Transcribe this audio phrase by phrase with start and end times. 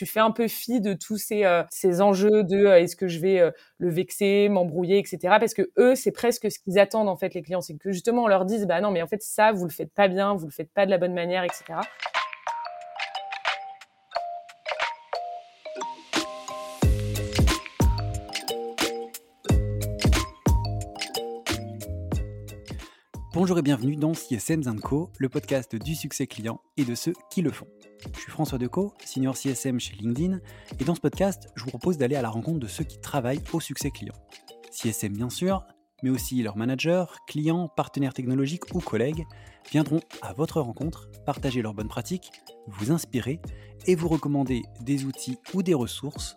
[0.00, 3.06] tu fais un peu fi de tous ces, euh, ces enjeux de euh, est-ce que
[3.06, 5.18] je vais euh, le vexer, m'embrouiller, etc.
[5.38, 8.22] Parce que eux, c'est presque ce qu'ils attendent en fait les clients, c'est que justement
[8.22, 10.46] on leur dise bah non mais en fait ça vous le faites pas bien, vous
[10.46, 11.80] le faites pas de la bonne manière, etc.
[23.40, 27.40] Bonjour et bienvenue dans CSM Co, le podcast du succès client et de ceux qui
[27.40, 27.66] le font.
[28.12, 30.40] Je suis François Decaux, senior CSM chez LinkedIn,
[30.78, 33.40] et dans ce podcast, je vous propose d'aller à la rencontre de ceux qui travaillent
[33.54, 34.12] au succès client.
[34.70, 35.64] CSM bien sûr,
[36.02, 39.24] mais aussi leurs managers, clients, partenaires technologiques ou collègues
[39.70, 42.32] viendront à votre rencontre, partager leurs bonnes pratiques,
[42.66, 43.40] vous inspirer
[43.86, 46.36] et vous recommander des outils ou des ressources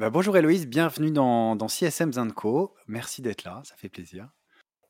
[0.00, 2.74] Bah, bonjour Héloïse, bienvenue dans, dans CSM Co.
[2.86, 4.30] Merci d'être là, ça fait plaisir.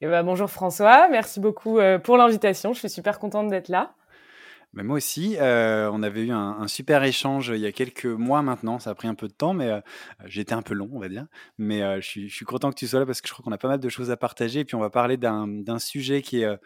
[0.01, 2.73] Et bah, bonjour François, merci beaucoup euh, pour l'invitation.
[2.75, 3.97] Je suis super contente d'être là.
[4.73, 8.79] Moi aussi, euh, on avait eu un, super échange il y a quelques mois maintenant.
[8.79, 9.81] Ça a pris un peu de temps, mais euh,
[10.27, 11.27] j'étais un peu long, on va dire.
[11.59, 13.51] Mais je, suis, je, suis, content que tu sois là parce que je crois qu'on
[13.51, 14.61] a pas mal de choses à partager.
[14.61, 16.57] Et puis on va parler d'un sujet qui est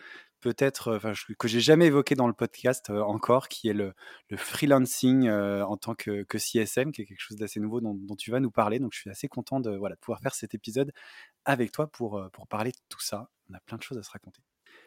[0.44, 3.94] peut-être, enfin, que j'ai jamais évoqué dans le podcast encore, qui est le,
[4.28, 8.14] le freelancing en tant que, que, CSM, qui est quelque chose d'assez nouveau dont, dont,
[8.14, 8.78] tu vas nous parler.
[8.78, 10.92] Donc je suis assez content de, voilà, de pouvoir faire cet épisode
[11.46, 13.30] avec toi pour, pour parler de tout ça.
[13.50, 14.42] On a plein de choses à se raconter.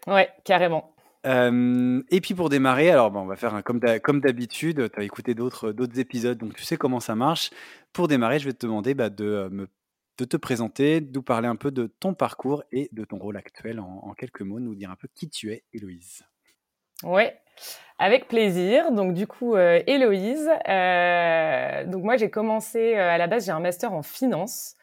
[0.05, 0.93] Ouais, carrément.
[1.25, 3.79] et puis pour démarrer, alors bon, on va faire un, comme
[4.21, 7.49] d'habitude, tu as écouté d'autres épisodes, donc tu sais comment ça marche.
[7.93, 9.67] Pour démarrer, je vais te demander bah, de, me,
[10.17, 13.37] de te présenter, de nous parler un peu de ton parcours et de ton rôle
[13.37, 16.23] actuel en, quelques mots, nous dire un peu qui tu es, Héloïse.
[17.03, 17.39] Ouais,
[17.99, 18.91] avec plaisir.
[18.91, 23.51] Donc du coup, euh, Héloïse, euh, donc moi j'ai commencé, euh, à la base j'ai
[23.51, 24.75] un master en finance.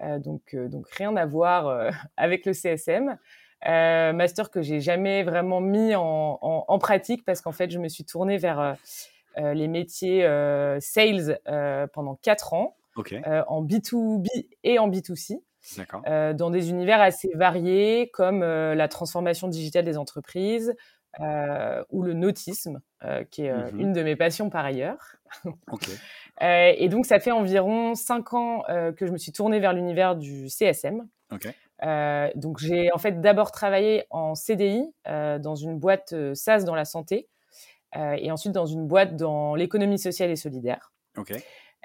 [0.00, 3.16] Donc, donc rien à voir avec le CSM.
[3.64, 7.88] master que j'ai jamais vraiment mis en, en, en pratique parce qu'en fait, je me
[7.88, 8.76] suis tournée vers
[9.36, 10.28] les métiers
[10.80, 11.38] sales
[11.94, 14.26] pendant quatre ans, en B2B
[14.62, 15.40] et en B2C.
[16.06, 20.74] Euh, dans des univers assez variés comme euh, la transformation digitale des entreprises
[21.20, 22.80] euh, ou le nautisme,
[23.30, 25.16] qui est mmh une de mes passions par ailleurs.
[25.70, 25.92] Okay.
[26.42, 29.72] Euh, et donc, ça fait environ cinq ans euh, que je me suis tournée vers
[29.72, 31.06] l'univers du CSM.
[31.84, 36.84] Euh, donc, j'ai en fait d'abord travaillé en CDI dans une boîte SaaS dans la
[36.84, 37.28] santé
[37.94, 40.92] et ensuite dans une boîte dans l'économie sociale et solidaire.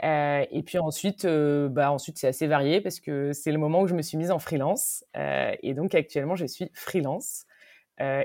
[0.01, 3.95] Et puis ensuite, bah ensuite c'est assez varié parce que c'est le moment où je
[3.95, 5.03] me suis mise en freelance.
[5.15, 7.45] et donc actuellement, je suis freelance,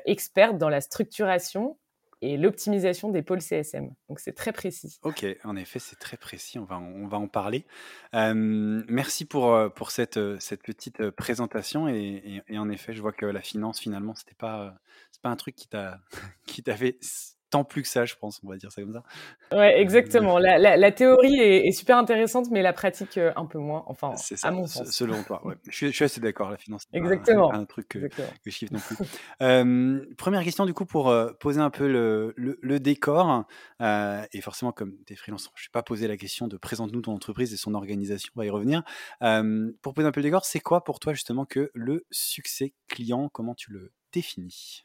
[0.05, 1.77] experte dans la structuration
[2.25, 3.93] et l'optimisation des pôles CSM.
[4.09, 4.99] Donc c'est très précis.
[5.03, 6.59] Ok, en effet, c'est très précis.
[6.59, 7.67] On va, on va en parler.
[8.13, 11.89] merci pour, pour cette, cette petite présentation.
[11.89, 14.75] Et, et, en effet, je vois que la finance, finalement, c'était pas,
[15.13, 16.01] c'est pas un truc qui t'a,
[17.59, 19.03] t'avait plus que ça, je pense, on va dire ça comme ça.
[19.57, 20.39] Ouais, exactement.
[20.39, 23.85] La, la, théorie est, super intéressante, mais la pratique euh, un peu moins.
[23.87, 24.91] Enfin, ça, à mon sens.
[24.91, 25.55] Selon toi, ouais.
[25.69, 26.51] je, suis, je, suis, assez d'accord.
[26.51, 27.51] La finance, exactement.
[27.51, 28.97] Pas un truc que, que, je kiffe non plus.
[29.43, 33.45] euh, première question du coup pour euh, poser un peu le, le, décor.
[33.81, 36.57] Euh, et forcément, comme tu es freelance, je ne vais pas poser la question de
[36.57, 38.33] présente-nous ton entreprise et son organisation.
[38.37, 38.83] On va y revenir.
[39.83, 43.29] pour poser un peu le décor, c'est quoi pour toi justement que le succès client
[43.33, 44.85] Comment tu le définis?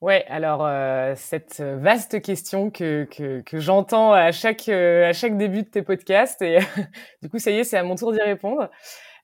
[0.00, 5.36] Ouais, alors euh, cette vaste question que, que, que j'entends à chaque, euh, à chaque
[5.36, 6.58] début de tes podcasts, et
[7.22, 8.70] du coup ça y est, c'est à mon tour d'y répondre.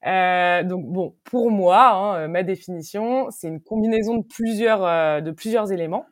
[0.07, 5.31] Euh, donc bon, pour moi, hein, ma définition, c'est une combinaison de plusieurs, euh, de
[5.31, 6.07] plusieurs éléments.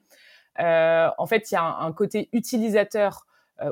[0.60, 3.26] Euh, en fait, il y a un, un, côté utilisateur,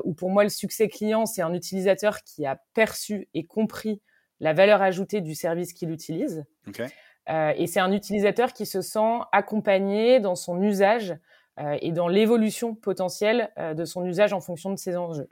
[0.05, 4.01] où pour moi le succès client, c'est un utilisateur qui a perçu et compris
[4.39, 6.45] la valeur ajoutée du service qu'il utilise.
[6.65, 6.85] Okay.
[7.29, 11.15] Euh, et c'est un utilisateur qui se sent accompagné dans son usage
[11.59, 15.29] euh, et dans l'évolution potentielle euh, de son usage en fonction de ses enjeux.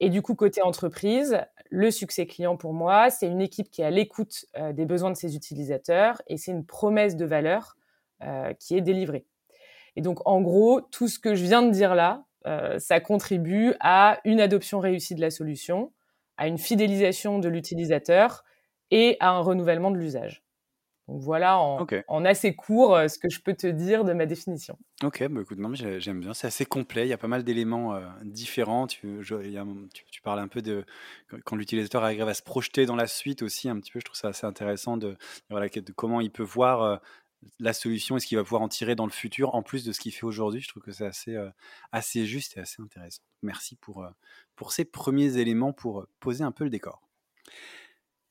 [0.00, 1.40] Et du coup, côté entreprise,
[1.70, 4.44] le succès client pour moi, c'est une équipe qui est à l'écoute
[4.74, 7.78] des besoins de ses utilisateurs et c'est une promesse de valeur
[8.58, 9.24] qui est délivrée.
[9.94, 12.24] Et donc, en gros, tout ce que je viens de dire là,
[12.78, 15.94] ça contribue à une adoption réussie de la solution,
[16.36, 18.44] à une fidélisation de l'utilisateur
[18.90, 20.45] et à un renouvellement de l'usage.
[21.08, 24.76] Donc voilà en, assez court ce que je peux te dire de ma définition.
[25.04, 27.44] Ok, bah écoute, non, mais j'aime bien, c'est assez complet, il y a pas mal
[27.44, 28.88] d'éléments différents.
[28.88, 29.20] Tu,
[30.10, 30.84] tu, parles un peu de
[31.44, 34.16] quand l'utilisateur arrive à se projeter dans la suite aussi, un petit peu, je trouve
[34.16, 35.16] ça assez intéressant de,
[35.48, 37.00] voilà, de comment il peut voir
[37.60, 39.92] la solution et ce qu'il va pouvoir en tirer dans le futur, en plus de
[39.92, 40.60] ce qu'il fait aujourd'hui.
[40.60, 41.36] Je trouve que c'est assez,
[41.92, 43.22] assez juste et assez intéressant.
[43.42, 44.04] Merci pour,
[44.56, 47.00] pour ces premiers éléments pour poser un peu le décor.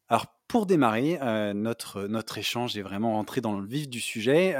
[0.07, 1.19] Alors, pour démarrer,
[1.53, 4.53] notre, notre échange est vraiment rentré dans le vif du sujet.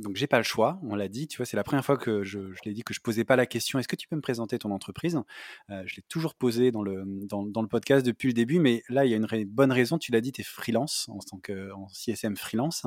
[0.00, 1.26] donc, j'ai pas le choix, on l'a dit.
[1.28, 3.36] Tu vois, c'est la première fois que je, je l'ai dit que je posais pas
[3.36, 5.20] la question est-ce que tu peux me présenter ton entreprise?
[5.68, 9.10] Je l'ai toujours posé dans le, dans, le podcast depuis le début, mais là, il
[9.10, 9.98] y a une bonne raison.
[9.98, 12.86] Tu l'as dit, tu es freelance en tant que en CSM freelance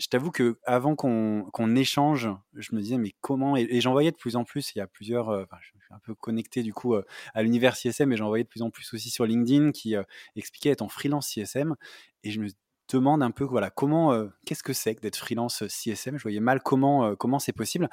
[0.00, 4.16] je t'avoue que avant qu'on échange, je me disais mais comment et, j'en voyais de
[4.16, 4.72] plus en plus.
[4.74, 7.04] Il y a plusieurs, euh, je suis un peu connecté du coup euh,
[7.34, 10.02] à l'univers CSM, mais j'en voyais de plus en plus aussi sur LinkedIn qui euh,
[10.36, 11.76] expliquait être en freelance CSM.
[12.24, 12.48] Et je me
[12.88, 16.60] demande un peu voilà comment qu'est-ce que c'est que d'être freelance CSM je voyais mal
[16.60, 17.88] comment comment c'est possible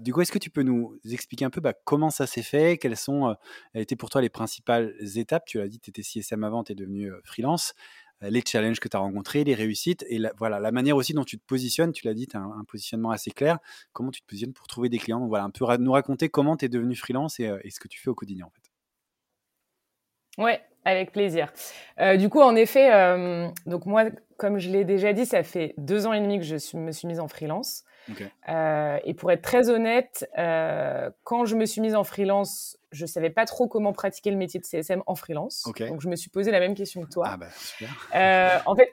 [0.00, 2.76] du coup est-ce que tu peux nous expliquer un peu bah, comment ça s'est fait?
[2.76, 3.34] Quelles sont
[3.72, 5.46] été pour toi les principales étapes?
[5.46, 8.88] Tu l'as dit tu étais CSM avant tu es devenu freelance euh, les challenges que
[8.88, 11.92] tu as rencontrés, les réussites et la, voilà, la manière aussi dont tu te positionnes.
[11.92, 13.58] Tu l'as dit, tu as un, positionnement assez clair.
[13.92, 15.20] Comment tu te positionnes pour trouver des clients?
[15.20, 17.80] Donc voilà, un peu nous raconter comment tu es devenu freelance et, euh, et, ce
[17.80, 20.42] que tu fais au quotidien en fait.
[20.42, 21.52] Ouais, avec plaisir.
[21.98, 22.90] Euh, du coup, en effet,
[23.64, 24.04] donc moi,
[24.36, 27.08] comme je l'ai déjà dit, ça fait deux ans et demi que je me suis
[27.08, 27.84] mise en freelance.
[28.48, 33.06] Euh, et pour être très honnête, euh, quand je me suis mise en freelance, je
[33.06, 35.64] savais pas trop comment pratiquer le métier de CSM en freelance.
[35.78, 37.24] Donc je me suis posé la même question que toi.
[37.28, 37.88] Ah bah, super.
[38.14, 38.92] Euh, en fait,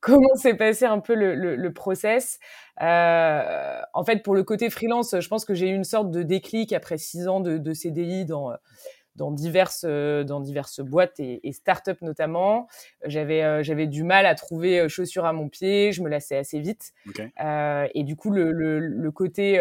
[0.00, 2.38] comment s'est passé un peu le, le, process?
[2.78, 6.72] En fait, pour le côté freelance, je pense que j'ai eu une sorte de déclic
[6.72, 8.52] après six ans de, de CDI dans
[9.20, 12.68] dans diverses euh, dans diverses boîtes et, et startups notamment.
[13.04, 16.38] J'avais euh, j'avais du mal à trouver euh, chaussures à mon pied, je me lassais
[16.38, 16.94] assez vite.
[17.94, 19.60] et du coup le, le, le côté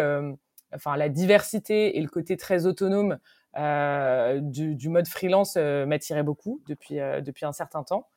[0.74, 3.20] enfin la diversité et le côté très autonome
[3.56, 8.08] du, du, mode freelance m'attirait beaucoup depuis depuis un certain temps.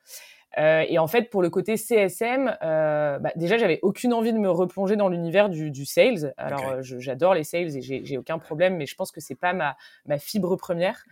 [0.59, 4.37] Euh, et en fait, pour le côté CSM, euh, bah, déjà, j'avais aucune envie de
[4.37, 6.33] me replonger dans l'univers du, du, sales.
[6.37, 9.53] Alors, euh, j'adore les sales et j'ai aucun problème, mais je pense que c'est pas
[9.53, 11.05] ma, ma fibre première.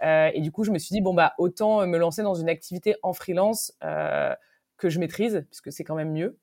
[0.00, 2.96] Et du coup, je me suis dit bon bah autant me lancer dans une activité
[3.02, 6.38] en freelance que je maîtrise, puisque c'est quand même mieux.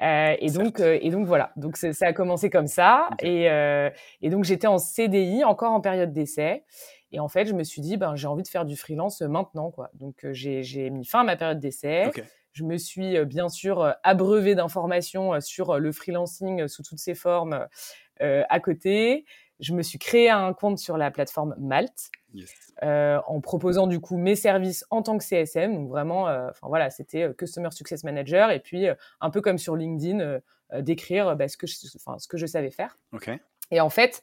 [0.00, 1.52] et donc, et donc voilà.
[1.56, 3.08] Donc ça a commencé comme ça.
[3.22, 3.44] Et,
[4.20, 6.64] et donc j'étais en CDI, encore en période d'essai.
[7.12, 9.28] Et en fait, je me suis dit, ben, j'ai envie de faire du freelance euh,
[9.28, 9.90] maintenant, quoi.
[9.94, 12.10] Donc, euh, j'ai mis fin à ma période d'essai.
[12.52, 17.66] Je me suis euh, bien sûr abreuvé d'informations sur le freelancing sous toutes ses formes
[18.20, 19.24] à côté.
[19.60, 22.10] Je me suis créé un compte sur la plateforme Malte
[22.82, 25.74] en proposant du coup mes services en tant que CSM.
[25.74, 28.86] Donc vraiment, enfin voilà, c'était Customer Success Manager et puis
[29.20, 30.40] un peu comme sur LinkedIn,
[30.80, 32.98] d'écrire bah, ce que je, ce que je savais faire.
[33.70, 34.20] Et en fait,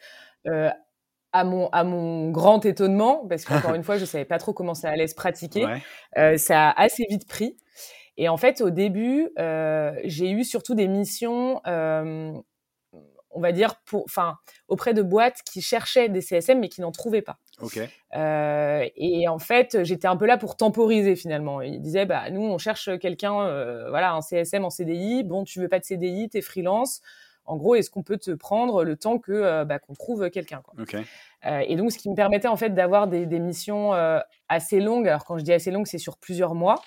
[1.36, 4.74] à mon, à mon grand étonnement, parce qu'encore une fois, je savais pas trop comment
[4.74, 5.66] ça allait se pratiquer,
[6.18, 7.58] euh, ça a assez vite pris.
[8.18, 12.32] Et en fait, au début, euh, j'ai eu surtout des missions, euh,
[13.32, 14.38] on va dire, pour, enfin,
[14.70, 17.38] auprès de boîtes qui cherchaient des CSM mais qui n'en trouvaient pas.
[18.96, 21.62] Et en fait, j'étais un peu là pour temporiser finalement.
[21.62, 23.34] Ils disaient, bah, nous, on cherche quelqu'un,
[23.90, 25.26] voilà, un CSM en CDI.
[25.26, 27.02] Bon, tu veux pas de CDI, t'es freelance
[27.46, 30.62] en gros, est-ce qu'on peut te prendre le temps que euh, bah, qu'on trouve quelqu'un
[31.46, 35.08] euh, Et donc, ce qui me permettait en fait d'avoir des, missions euh, assez longues.
[35.08, 36.82] Alors, quand je dis assez longues, c'est sur plusieurs mois.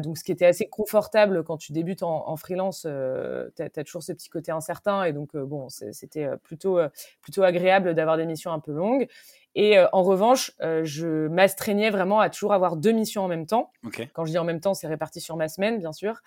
[0.00, 4.12] donc, ce qui était assez confortable quand tu débutes en, freelance, tu as, toujours ce
[4.12, 5.04] petit côté incertain.
[5.04, 6.78] Et donc, bon, c'était plutôt,
[7.20, 9.08] plutôt agréable d'avoir des missions un peu longues.
[9.58, 13.44] Et euh, en revanche, euh, je m'astreignais vraiment à toujours avoir deux missions en même
[13.44, 13.72] temps.
[14.12, 16.20] Quand je dis en même temps, c'est réparti sur ma semaine, bien sûr,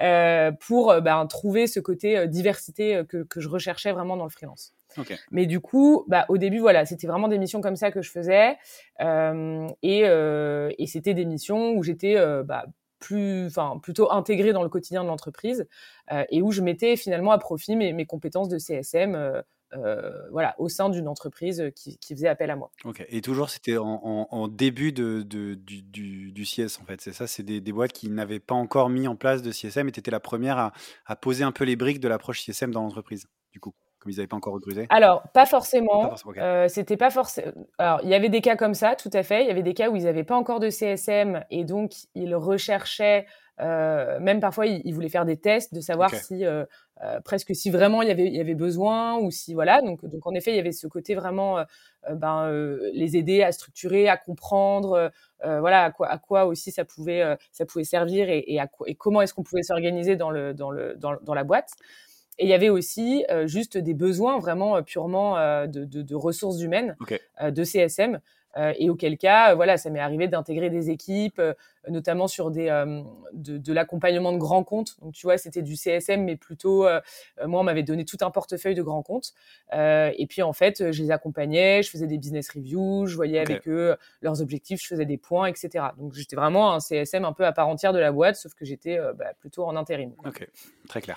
[0.00, 4.75] euh, pour ben, trouver ce côté diversité que, que, je recherchais vraiment dans le freelance.
[5.30, 8.10] Mais du coup, bah, au début, voilà, c'était vraiment des missions comme ça que je
[8.10, 8.56] faisais,
[9.00, 12.66] et, et c'était des missions où j'étais bah,
[12.98, 15.66] plus, enfin, plutôt intégrée dans le quotidien de l'entreprise
[16.30, 19.42] et où je mettais finalement à profit mes, mes compétences de CSM
[19.74, 22.70] euh, voilà, au sein d'une entreprise qui, faisait appel à moi.
[22.84, 23.04] Ok.
[23.08, 27.00] Et toujours, c'était en, début de, du, du, CS, en fait.
[27.00, 29.92] C'est ça, c'est des, boîtes qui n'avaient pas encore mis en place de CSM et
[29.92, 30.72] tu étais la première
[31.06, 33.74] à, poser un peu les briques de l'approche CSM dans l'entreprise, du coup?
[34.06, 36.14] Comme ils n'avaient pas encore recruté Alors, pas forcément.
[36.38, 37.52] Euh, c'était pas forcément.
[37.78, 39.42] Alors, il y avait des cas comme ça, tout à fait.
[39.42, 42.34] Il y avait des cas où ils n'avaient pas encore de CSM et donc ils
[42.34, 43.26] recherchaient
[43.58, 46.66] euh, même parfois, ils, voulaient faire des tests de savoir si euh,
[47.24, 49.80] presque si vraiment il y avait, il y avait besoin ou si voilà.
[49.80, 51.64] Donc, donc en effet, il y avait ce côté vraiment,
[52.10, 52.50] ben,
[52.92, 55.10] les aider à structurer, à comprendre,
[55.42, 58.94] voilà, à quoi, à quoi aussi ça pouvait, ça pouvait servir et, et, à et
[58.94, 61.70] comment est-ce qu'on pouvait s'organiser dans le, dans le, dans, dans la boîte.
[62.38, 66.96] Et il y avait aussi juste des besoins vraiment purement de, de, de, ressources humaines,
[67.42, 68.20] de CSM,
[68.56, 71.52] euh, et auquel cas, euh, voilà, ça m'est arrivé d'intégrer des équipes, euh,
[71.88, 72.66] notamment sur des
[73.32, 74.98] de, de l'accompagnement de grands comptes.
[75.00, 76.86] Donc tu vois, c'était du CSM, mais plutôt,
[77.44, 79.34] moi, on m'avait donné tout un portefeuille de grands comptes.
[79.72, 83.68] et puis en fait, je les accompagnais, je faisais des business reviews, je voyais avec
[83.68, 85.86] eux leurs objectifs, je faisais des points, etc.
[85.96, 88.64] Donc j'étais vraiment un CSM un peu à part entière de la boîte, sauf que
[88.64, 90.12] j'étais bah, plutôt en intérim.
[90.24, 90.48] Ok,
[90.88, 91.16] très clair.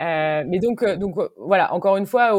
[0.00, 2.30] Euh, mais donc, euh, donc euh, voilà, encore une fois,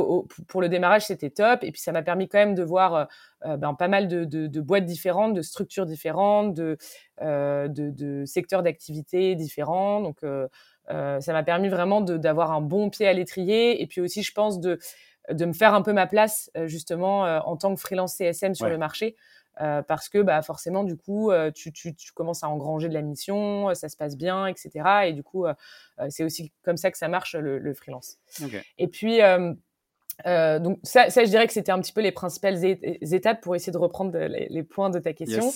[0.48, 1.64] pour le démarrage, c'était top.
[1.64, 3.08] Et puis, ça m'a permis quand même de voir
[3.46, 6.78] ben, pas mal de, de, de, boîtes différentes, de structures différentes, de,
[7.20, 10.02] de secteurs d'activité différents.
[10.02, 10.20] Donc,
[10.88, 13.82] ça m'a permis vraiment d'avoir un bon pied à l'étrier.
[13.82, 14.80] Et puis aussi, je pense, de,
[15.32, 18.78] de me faire un peu ma place, justement, en tant que freelance CSM sur le
[18.78, 19.16] marché.
[19.60, 22.94] Euh, parce que bah, forcément, du coup, euh, tu, tu, tu, commences à engranger de
[22.94, 24.72] la mission, euh, ça se passe bien, etc.
[25.08, 25.46] Et du coup,
[26.10, 28.18] c'est aussi comme ça que ça marche le, le freelance.
[28.78, 29.20] Et puis,
[30.26, 33.74] donc ça, ça, je dirais que c'était un petit peu les principales étapes pour essayer
[33.74, 35.52] de reprendre les, les, points de ta question.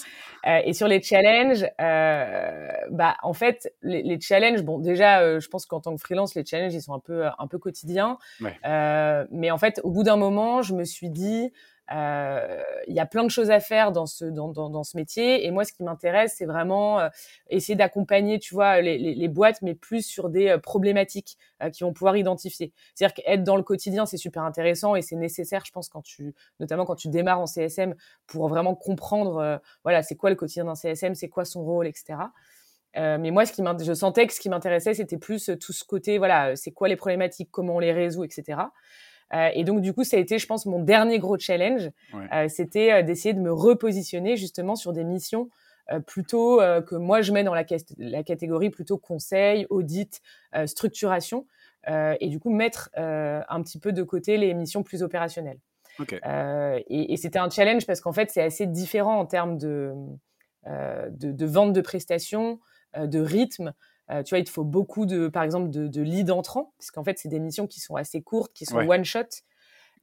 [0.45, 5.79] et sur les challenges, bah en fait, les, les challenges, bon déjà, je pense qu'en
[5.79, 8.17] tant que freelance, les challenges ils sont un peu un peu quotidiens.
[8.61, 11.51] mais en fait, au bout d'un moment, je me suis dit
[11.91, 15.45] il y a plein de choses à faire dans ce métier.
[15.45, 17.09] Et moi ce qui m'intéresse c'est vraiment euh,
[17.49, 21.37] essayer d'accompagner tu vois les, boîtes mais plus sur des euh, problématiques
[21.73, 22.73] qui vont pouvoir identifier.
[22.93, 25.89] C'est-à-dire qu'être dans le quotidien c'est super intéressant et c'est nécessaire je pense
[26.59, 27.95] notamment quand tu démarres en CSM
[28.27, 32.17] pour vraiment comprendre voilà c'est quoi le quotidien d'un CSM c'est quoi son rôle etc
[32.97, 35.83] euh, mais moi, ce qui je sentais que ce qui m'intéressait, c'était plus tout ce
[35.83, 38.59] côté, voilà, c'est quoi les problématiques, comment on les résout, etc.
[39.33, 41.89] Euh, et donc, du coup, ça a été, je pense, mon dernier gros challenge.
[42.13, 45.49] Euh, c'était euh, d'essayer de me repositionner justement sur des missions
[46.07, 47.63] plutôt que moi, je mets dans la,
[47.99, 50.19] la catégorie plutôt conseil, audit,
[50.65, 51.45] structuration.
[51.87, 55.59] et du coup, mettre un petit peu de côté les missions plus opérationnelles.
[56.87, 59.93] et, et c'était un challenge parce qu'en fait, c'est assez différent en termes de,
[60.65, 62.59] de, de, vente de prestations,
[62.97, 63.71] de rythme.
[64.11, 66.91] Euh, tu vois, il te faut beaucoup de, par exemple, de, de leads entrants, parce
[66.91, 69.21] qu'en fait, c'est des missions qui sont assez courtes, qui sont one shot.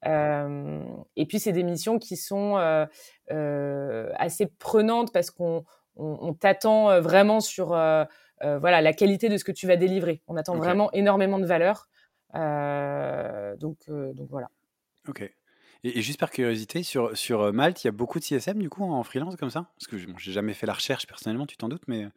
[0.07, 0.83] Euh,
[1.15, 5.65] et puis, c'est des missions qui sont euh, assez prenantes parce qu'on
[5.97, 10.21] on, on t'attend vraiment sur voilà la qualité de ce que tu vas délivrer.
[10.27, 11.89] On attend vraiment énormément de valeur.
[12.35, 14.49] donc, donc voilà.
[15.09, 15.33] Ok.
[15.85, 18.85] Et, juste par curiosité, sur, sur Malte, il y a beaucoup de CSM du coup
[18.85, 19.73] en freelance comme ça?
[19.77, 22.09] Parce que je j'ai jamais fait la recherche personnellement, tu t'en doutes, mais.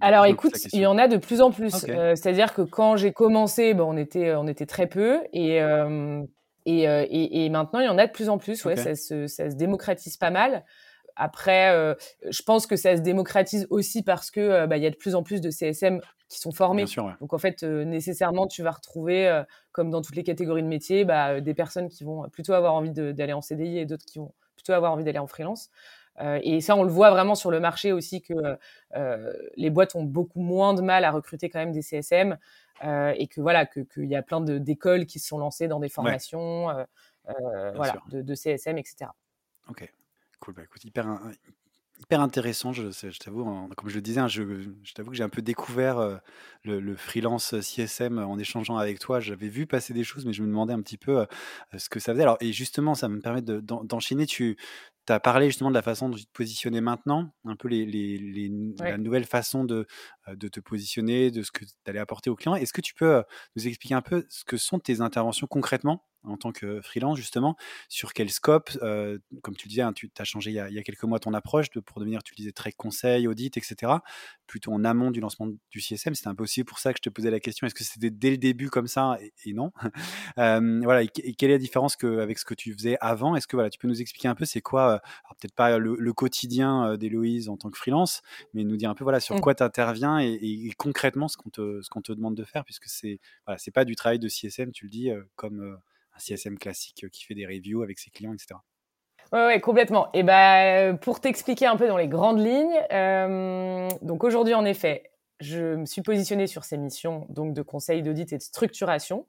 [0.00, 1.86] Alors écoute, il y en a de plus en plus.
[1.88, 6.22] Euh, c'est-à-dire que quand j'ai commencé, on était, on était très peu et, euh,
[6.66, 8.64] et, euh, et, et, maintenant il y en a de plus en plus.
[8.64, 10.64] Ouais, ça, se, ça se démocratise pas mal.
[11.16, 11.94] Après, euh,
[12.30, 14.96] je pense que ça se démocratise aussi parce que euh, bah, il y a de
[14.96, 16.86] plus en plus de CSM qui sont formés.
[16.86, 17.14] Sûr, ouais.
[17.20, 21.40] Donc en fait, nécessairement, tu vas retrouver, comme dans toutes les catégories de métiers, bah,
[21.40, 24.74] des personnes qui vont plutôt avoir envie d'aller en CDI et d'autres qui vont plutôt
[24.74, 25.70] avoir envie d'aller en freelance.
[26.20, 28.34] Euh, et ça, on le voit vraiment sur le marché aussi que
[28.96, 32.38] euh, les boîtes ont beaucoup moins de mal à recruter quand même des CSM
[32.84, 35.88] euh, et que voilà qu'il y a plein d'écoles qui se sont lancées dans des
[35.88, 36.68] formations
[37.74, 39.10] voilà, de, de, CSM, etc.
[39.68, 39.92] Ok,
[40.40, 40.54] cool.
[40.54, 41.20] Bah, écoute, hyper,
[41.98, 42.72] hyper intéressant.
[42.72, 43.44] Je, je t'avoue,
[43.76, 44.42] comme je le disais, hein, je,
[44.82, 46.20] je t'avoue que j'ai un peu découvert
[46.64, 49.20] le, le, freelance CSM en échangeant avec toi.
[49.20, 51.26] J'avais vu passer des choses, mais je me demandais un petit peu
[51.76, 52.22] ce que ça faisait.
[52.22, 54.24] Alors, et justement, ça me permet de, d'enchaîner.
[54.24, 54.56] Tu
[55.08, 57.86] tu as parlé justement de la façon dont tu te positionnais maintenant, un peu les,
[57.86, 58.90] les, les ouais.
[58.90, 59.86] la nouvelle façon de,
[60.28, 62.54] euh, de te positionner, de ce que tu allais apporter aux clients.
[62.54, 63.22] Est-ce que tu peux
[63.56, 66.07] nous expliquer un peu ce que sont tes interventions concrètement?
[66.24, 67.56] En tant que freelance, justement,
[67.88, 70.68] sur quel scope, euh, comme tu le disais, hein, tu as changé il y, a,
[70.68, 73.26] il y, a, quelques mois ton approche de, pour devenir, tu le disais, très conseil,
[73.26, 73.92] audit, etc.,
[74.46, 76.14] plutôt en amont du lancement du CSM.
[76.14, 78.10] C'était un peu aussi pour ça que je te posais la question, est-ce que c'était
[78.10, 79.72] dès le début comme ça et, et non?
[80.38, 83.34] Euh, Voilà, et, et, quelle est la différence que, avec ce que tu faisais avant?
[83.34, 84.98] Est-ce que voilà, tu peux nous expliquer un peu c'est quoi, euh,
[85.40, 88.22] peut-être pas le, le quotidien euh, d'Héloïse en tant que freelance,
[88.54, 89.40] mais nous dire un peu voilà, sur mmh.
[89.40, 92.64] quoi tu interviens et, et, concrètement ce qu'on te, ce qu'on te demande de faire,
[92.64, 95.22] puisque c'est voilà, pas du travail de CSM, tu le dis, euh,
[96.18, 98.54] CSM classique qui fait des reviews avec ses clients, etc.
[99.32, 100.08] Oui, ouais, complètement.
[100.14, 105.10] Et ben, pour t'expliquer un peu dans les grandes lignes, euh, donc aujourd'hui, en effet,
[105.40, 109.26] je me suis positionnée sur ces missions donc de conseil d'audit et de structuration.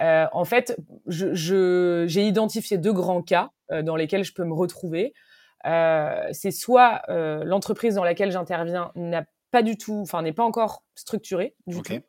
[0.00, 0.76] Euh, en fait,
[1.06, 5.14] j'ai je, identifié deux grands cas euh, dans lesquels je peux me retrouver.
[5.66, 10.44] Euh, c'est soit euh, l'entreprise dans laquelle j'interviens n'a pas du tout, enfin n'est pas
[10.44, 12.00] encore structurée du okay.
[12.00, 12.06] tout.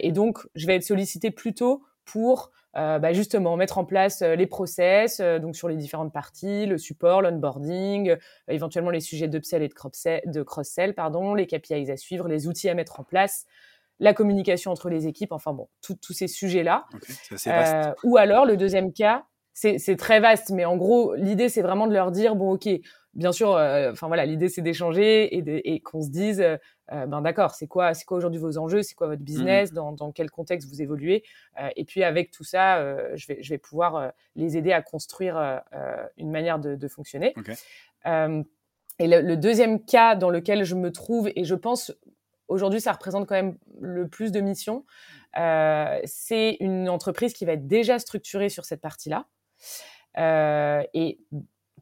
[0.00, 4.34] et donc, je vais être sollicité plutôt pour euh, bah justement mettre en place euh,
[4.34, 8.16] les process euh, donc sur les différentes parties, le support, l'onboarding,
[8.48, 12.74] éventuellement les sujets d'upsell et de cross-sell, pardon, les KPIs à suivre, les outils à
[12.74, 13.46] mettre en place,
[14.00, 16.86] la communication entre les équipes, enfin bon, tous ces sujets-là.
[18.02, 21.92] ou alors le deuxième cas, c'est très vaste, mais en gros l'idée c'est vraiment de
[21.92, 22.68] leur dire bon ok,
[23.14, 26.44] bien sûr, enfin voilà, l'idée c'est d'échanger et, et qu'on se dise
[26.92, 29.72] euh, ben d'accord, c'est quoi, c'est quoi aujourd'hui vos enjeux, c'est quoi votre mmh business,
[29.72, 31.24] dans, dans, quel contexte vous évoluez,
[31.58, 34.82] euh, et puis avec tout ça, euh, je vais je vais pouvoir les aider à
[34.82, 35.62] construire
[36.16, 37.34] une manière de, de fonctionner.
[38.04, 41.92] et le, le, deuxième cas dans lequel je me trouve, et je pense
[42.48, 44.84] aujourd'hui ça représente quand même le plus de missions,
[45.34, 49.26] c'est une entreprise qui va être déjà structurée sur cette partie-là.
[50.92, 51.18] Et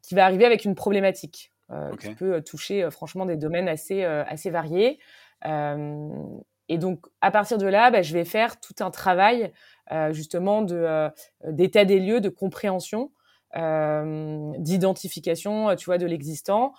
[0.03, 1.53] qui va arriver avec une problématique.
[1.73, 4.99] Euh, qui peut euh, toucher euh, franchement des domaines assez, assez variés.
[5.45, 9.53] et donc, à partir de là, bah, je vais faire tout un travail
[10.11, 11.09] justement de,
[11.45, 13.11] d'état des lieux, de compréhension,
[13.53, 16.73] d'identification, tu vois, de l'existant,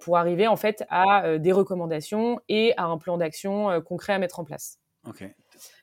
[0.00, 4.38] pour arriver en fait à des recommandations et à un plan d'action concret à mettre
[4.38, 4.78] en place.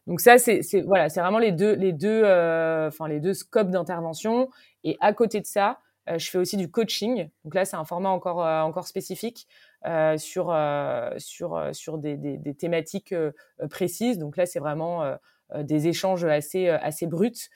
[0.08, 3.70] Donc ça, c'est, c'est voilà, c'est vraiment les deux, les deux, enfin les deux scopes
[3.70, 4.50] d'intervention.
[4.84, 5.80] Et à côté de ça,
[6.18, 7.30] je fais aussi du coaching.
[7.44, 9.48] Donc là, c'est un format encore, euh, encore spécifique
[9.86, 10.56] euh, sur,
[11.18, 13.14] sur, sur des, des, des thématiques
[13.70, 14.18] précises.
[14.18, 15.18] Donc là, c'est vraiment
[15.56, 17.50] des échanges assez, assez bruts.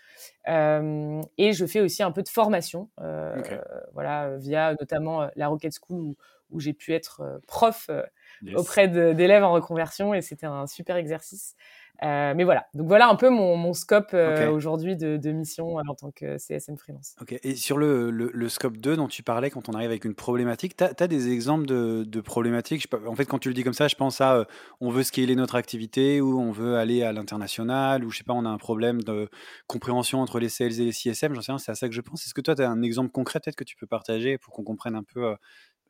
[0.48, 2.90] et je fais aussi un peu de formation,
[3.94, 6.16] voilà, via notamment la Rocket School où,
[6.52, 7.90] où j'ai pu être prof
[8.56, 11.56] auprès d'élèves en reconversion et c'était un super exercice.
[12.04, 15.80] Euh, mais voilà, donc voilà un peu mon, mon scope euh, aujourd'hui de, de, mission
[15.80, 17.16] euh, en tant que CSM freelance.
[17.22, 20.04] Ok, et sur le, le, le, scope 2 dont tu parlais quand on arrive avec
[20.04, 22.88] une problématique, tu as, as, des exemples de, de problématiques?
[23.08, 24.46] En fait, quand tu le dis comme ça, je pense à
[24.82, 28.34] on veut scaler notre activité ou on veut aller à l'international ou je sais pas,
[28.34, 29.30] on a un problème de
[29.68, 32.02] compréhension entre les sales et les CSM, j'en sais rien, c'est à ça que je
[32.02, 32.26] pense.
[32.26, 34.64] Est-ce que toi, tu as un exemple concret peut-être que tu peux partager pour qu'on
[34.64, 35.36] comprenne un peu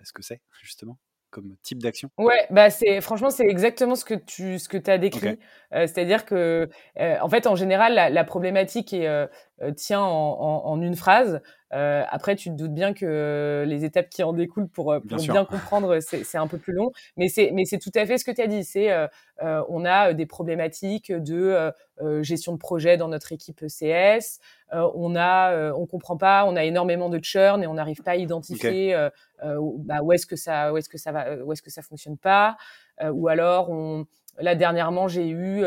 [0.03, 0.99] ce que c'est justement?
[1.35, 2.09] Comme type d'action?
[2.17, 5.37] Ouais, bah c'est franchement c'est exactement ce que tu ce que as décrit.
[5.73, 9.27] Euh, c'est-à-dire que euh, en fait en général la, problématique est, euh,
[9.75, 11.41] tient en, en, une phrase.
[11.75, 15.99] Après tu te doutes bien que les étapes qui en découlent pour, pour bien, comprendre
[15.99, 16.91] c'est un peu plus long.
[17.17, 18.63] Mais c'est tout à fait ce que tu as dit.
[18.63, 18.91] C'est
[19.41, 21.71] on a des problématiques de
[22.21, 24.39] gestion de projet dans notre équipe CS.
[24.71, 26.45] on a on comprend pas.
[26.45, 28.95] On a énormément de churn et on n'arrive pas à identifier
[29.43, 31.69] euh, bah, où est-ce que ça, où est-ce que ça va, euh, où est-ce que
[31.69, 32.57] ça fonctionne pas,
[33.01, 34.05] euh, ou alors on,
[34.39, 35.63] là dernièrement j'ai eu,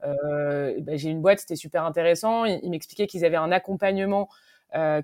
[0.00, 2.44] bah, j'ai une boîte, c'était super intéressant.
[2.44, 4.28] Ils, m'expliquaient qu'ils avaient un accompagnement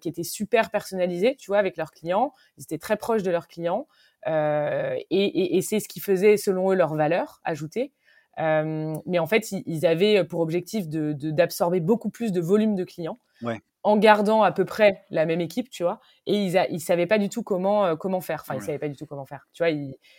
[0.00, 2.32] qui était super personnalisé, tu vois, avec leurs clients.
[2.56, 3.86] Ils étaient très proches de leurs clients.
[4.26, 7.92] Euh, et, et, et c'est ce qui faisait, selon eux, leur valeur ajoutée.
[8.38, 12.84] Euh, mais en fait, ils, avaient pour objectif de, d'absorber beaucoup plus de volume de
[12.84, 13.18] clients.
[13.42, 16.00] Ouais en gardant à peu près la même équipe, tu vois.
[16.26, 18.40] Et ils, a, ils savaient pas du tout comment euh, comment faire.
[18.42, 19.72] Enfin, ils savaient pas du tout comment faire, tu vois.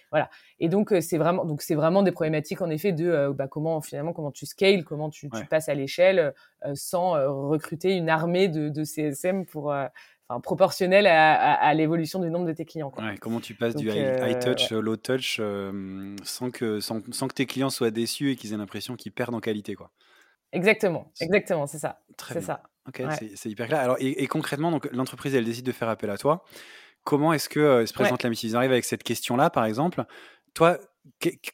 [0.10, 0.30] voilà.
[0.62, 3.50] Et donc euh, c'est vraiment donc c'est vraiment des problématiques en effet de euh, bah,
[3.50, 6.34] comment finalement comment tu scales, comment tu, tu passes à l'échelle
[6.76, 7.12] sans
[7.50, 9.74] recruter une armée de, de CSM pour
[10.30, 12.90] Enfin, proportionnel à, à, l'évolution du nombre de tes clients.
[12.90, 13.02] Quoi.
[13.02, 15.40] Ouais, comment tu passes du high, touch, low touch,
[16.24, 19.36] sans, que, sans, sans, que tes clients soient déçus et qu'ils aient l'impression qu'ils perdent
[19.36, 19.76] en qualité.
[19.76, 19.90] Quoi.
[20.52, 22.02] Exactement, exactement, c'est ça.
[22.30, 22.64] C'est ça.
[22.88, 23.04] Ok,
[23.36, 23.80] c'est hyper clair.
[23.80, 26.44] Alors, et, concrètement, donc l'entreprise, elle décide de faire appel à toi.
[27.04, 28.50] Comment est-ce que euh, se présente la mission?
[28.50, 30.04] Ils arrivent avec cette question-là, par exemple.
[30.54, 30.80] Toi,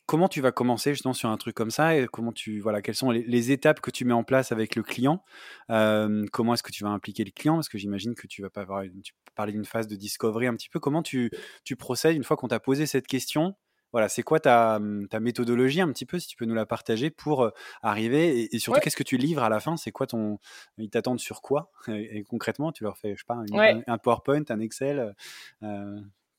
[0.05, 1.95] comment tu vas commencer justement sur un truc comme ça?
[1.95, 4.83] Et comment tu voilà quelles sont les, étapes que tu mets en place avec le
[4.83, 5.23] client?
[5.69, 7.55] Euh, comment est-ce que tu vas impliquer le client?
[7.55, 10.55] Parce que j'imagine que tu vas pas avoir tu parler d'une phase de discovery un
[10.55, 11.31] petit peu comment tu
[11.63, 13.55] tu procèdes une fois qu'on t'a posé cette question?
[13.93, 16.65] Voilà, c'est quoi ta, mmh, ta, méthodologie un petit peu, si tu peux nous la
[16.65, 17.51] partager pour
[17.81, 19.77] arriver et, surtout qu'est-ce que tu livres à la fin?
[19.77, 20.39] C'est quoi ton
[20.77, 21.71] Ils t'attendent sur quoi?
[21.87, 23.41] Et, concrètement, tu leur fais, je sais pas,
[23.87, 25.15] un, PowerPoint, un Excel.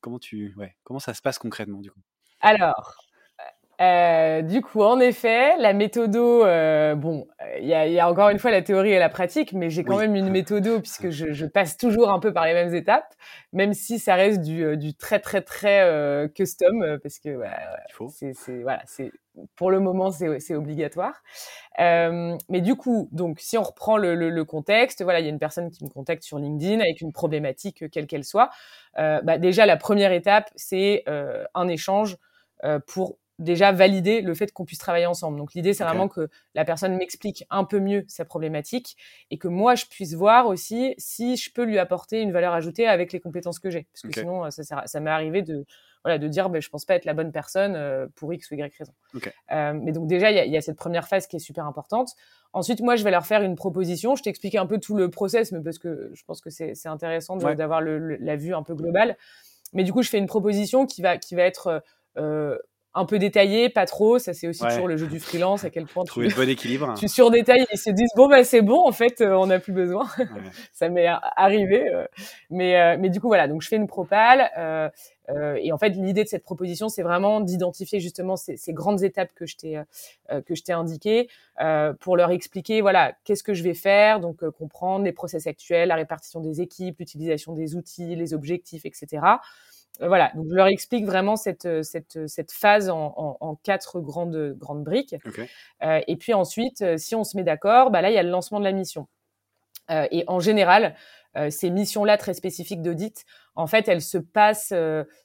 [0.01, 2.01] comment tu, ouais, comment ça se passe concrètement du coup?
[2.41, 3.04] Alors,
[3.81, 7.27] euh, du coup, en effet, la méthodo, euh, bon,
[7.59, 9.83] il y a, y a, encore une fois la théorie et la pratique, mais j'ai
[9.83, 13.15] quand même une méthodo puisque je, je, passe toujours un peu par les mêmes étapes,
[13.53, 17.37] même si ça reste du, euh, du très très très euh, custom euh, parce que
[17.37, 17.51] bah,
[18.11, 19.11] c'est voilà, c'est
[19.57, 21.23] pour le moment c'est obligatoire.
[21.79, 25.31] mais du coup, donc si on reprend le, le, le contexte, voilà, il y a
[25.31, 28.51] une personne qui me contacte sur LinkedIn avec une problématique quelle qu'elle soit.
[28.97, 31.05] bah, déjà, la première étape, c'est
[31.55, 32.17] un échange
[32.87, 35.39] pour déjà valider le fait qu'on puisse travailler ensemble.
[35.39, 38.97] Donc l'idée, c'est vraiment que la personne m'explique un peu mieux sa problématique
[39.31, 42.87] et que moi, je puisse voir aussi si je peux lui apporter une valeur ajoutée
[42.87, 43.87] avec les compétences que j'ai.
[43.93, 45.67] Parce que sinon, ça, ça m'est arrivé de,
[46.05, 48.55] voilà, de dire, ben, je pense pas être la bonne personne euh, pour X ou
[48.55, 48.93] Y raison.
[49.51, 52.11] Euh, mais donc déjà, il y, y a, cette première phase qui est super importante.
[52.53, 54.15] Ensuite, moi, je vais leur faire une proposition.
[54.15, 57.37] Je t'explique un peu tout le process, mais parce que je pense que c'est intéressant
[57.37, 59.17] d'avoir la vue un peu globale.
[59.73, 61.83] Mais du coup, je fais une proposition qui va, qui va être
[62.17, 62.59] euh,
[62.95, 64.19] un peu détaillé, pas trop.
[64.19, 66.49] Ça, c'est aussi toujours le jeu du freelance, à quel point Trouver tu, le bon
[66.49, 66.95] équilibre.
[66.97, 69.73] tu surdétailles, ils se disent, bon, bah, c'est bon, en fait, euh, on n'a plus
[69.73, 70.07] besoin.
[70.73, 71.93] ça m'est arrivé.
[71.93, 72.07] Euh.
[72.51, 73.49] mais, euh, mais du coup, voilà.
[73.49, 74.51] Donc, je fais une propale.
[75.59, 79.33] et en fait, l'idée de cette proposition, c'est vraiment d'identifier justement ces, ces, grandes étapes
[79.35, 79.81] que je t'ai
[80.47, 81.29] que je t'ai indiquées
[82.01, 84.21] pour leur expliquer, voilà, qu'est-ce que je vais faire.
[84.21, 89.23] Donc, comprendre les process actuels, la répartition des équipes, l'utilisation des outils, les objectifs, etc.
[90.03, 93.37] Euh, voilà, donc je leur explique vraiment cette, euh, cette, euh, cette phase en, en,
[93.41, 95.15] en, quatre grandes, grandes briques.
[95.83, 98.31] Euh, et puis ensuite, si on se met d'accord, bah là, il y a le
[98.31, 99.07] lancement de la mission.
[99.91, 100.97] Euh, et en général,
[101.37, 104.75] euh, ces missions-là très spécifiques d'audit, en fait, elles se passent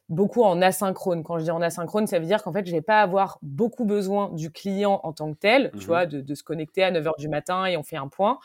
[0.08, 1.24] beaucoup en asynchrone.
[1.24, 3.86] Quand je dis en asynchrone, ça veut dire qu'en fait, je vais pas avoir beaucoup
[3.86, 6.92] besoin du client en tant que tel, tu mmh vois, de, de, se connecter à
[6.92, 8.38] 9 heures du matin et on fait un point.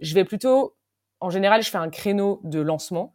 [0.00, 0.74] Je vais plutôt
[1.22, 3.14] en général, je fais un créneau de lancement.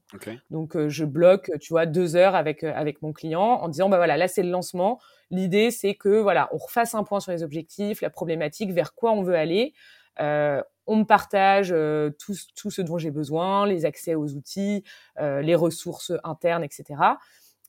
[0.50, 3.90] Donc, euh, je bloque, tu vois, deux heures avec euh, avec mon client en disant,
[3.90, 4.98] bah voilà, là c'est le lancement.
[5.30, 9.12] L'idée, c'est que voilà, on refasse un point sur les objectifs, la problématique, vers quoi
[9.12, 9.74] on veut aller.
[10.22, 11.76] Euh, on me partage
[12.18, 14.86] tout, tout, ce dont j'ai besoin, les accès aux outils,
[15.20, 17.02] les ressources internes, etc.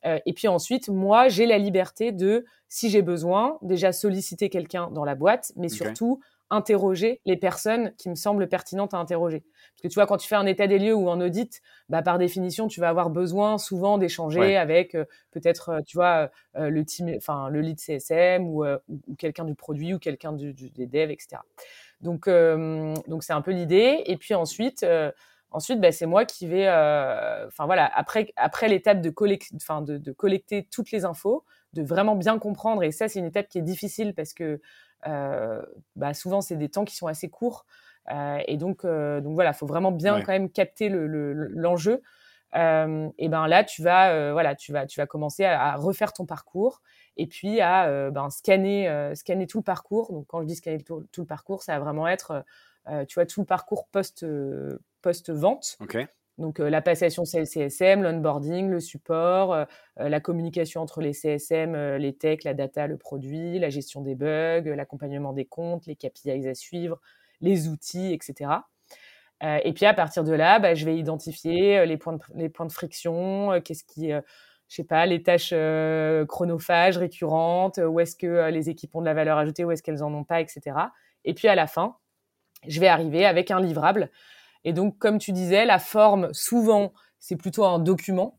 [0.05, 5.05] et puis ensuite, moi, j'ai la liberté de, si j'ai besoin, déjà solliciter quelqu'un dans
[5.05, 6.21] la boîte, mais surtout
[6.51, 9.41] interroger les personnes qui me semblent pertinentes à interroger.
[9.41, 12.03] Parce que tu vois, quand tu fais un état des lieux ou un audit, bah,
[12.03, 16.71] par définition, tu vas avoir besoin souvent d'échanger avec euh, peut-être, euh, tu vois, euh,
[16.71, 20.71] le team, enfin, le lead CSM ou, ou quelqu'un du produit ou quelqu'un du, du,
[20.71, 21.43] des devs, etc.
[22.01, 24.03] Donc, donc c'est un peu l'idée.
[24.07, 24.87] Et puis ensuite,
[25.51, 30.13] ensuite, bah, c'est moi qui vais, enfin voilà, après, après l'étape de, collect, de, de
[30.13, 32.83] collecter toutes les infos, de vraiment bien comprendre.
[32.83, 34.61] Et ça, c'est une étape qui est difficile parce que
[35.05, 37.67] bah, souvent c'est des temps qui sont assez courts.
[38.11, 42.03] Euh, et donc, euh, donc voilà, faut vraiment bien quand même capter l'enjeu.
[42.55, 46.25] Le, et ben là, tu vas, voilà, tu vas, tu vas commencer à, refaire ton
[46.25, 46.81] parcours
[47.17, 50.13] et puis à ben, scanner, scanner tout le parcours.
[50.13, 52.45] Donc quand je dis scanner tout, tout le parcours, ça va vraiment être,
[53.07, 54.25] tu vois, tout le parcours post,
[55.03, 55.77] post vente.
[55.81, 56.07] Okay.
[56.39, 62.55] Donc la passation CSM, l'onboarding, le support, la communication entre les CSM, les techs, la
[62.55, 67.01] data, le produit, la gestion des bugs, l'accompagnement des comptes, les KPIs à suivre,
[67.41, 68.53] les outils, etc.
[69.43, 72.67] et puis à partir de là, bah, je vais identifier les points de, les points
[72.67, 74.23] de friction, qu'est-ce qui, je
[74.69, 75.53] sais pas, les tâches
[76.29, 80.05] chronophages, récurrentes, où est-ce que les équipes ont de la valeur ajoutée, où est-ce qu'elles
[80.05, 80.77] en ont pas, etc.
[81.25, 81.97] Et puis à la fin,
[82.67, 84.11] je vais arriver avec un livrable
[84.69, 88.39] et donc, comme tu disais, la forme, souvent, c'est plutôt un document.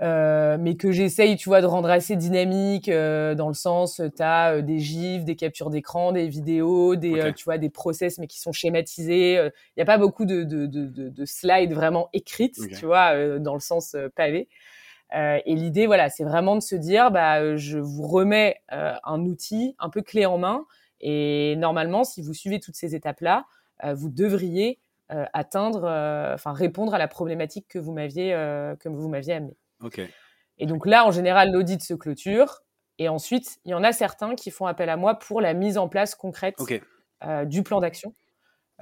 [0.00, 4.22] Euh, mais que j'essaye, tu vois, de rendre assez dynamique euh, dans le sens, tu
[4.22, 8.28] as euh, des gifs, des captures d'écran, des vidéos, des, tu vois, des process, mais
[8.28, 9.34] qui sont schématisés.
[9.34, 13.54] Il n'y a pas beaucoup de, de, de, de slides vraiment écrites, tu vois, dans
[13.54, 14.48] le sens pavé.
[15.12, 19.88] et l'idée, voilà, c'est vraiment de se dire, bah, je vous remets un outil un
[19.88, 20.66] peu clé en main.
[21.00, 23.44] Et normalement, si vous suivez toutes ces étapes-là,
[23.92, 24.91] vous devriez euh,
[25.32, 29.56] atteindre, euh, enfin répondre à la problématique que vous m'aviez euh, que vous m'aviez amenée.
[30.58, 32.62] Et donc là, en général, l'audit se clôture.
[32.98, 35.78] Et ensuite, il y en a certains qui font appel à moi pour la mise
[35.78, 36.56] en place concrète
[37.46, 38.14] du plan d'action.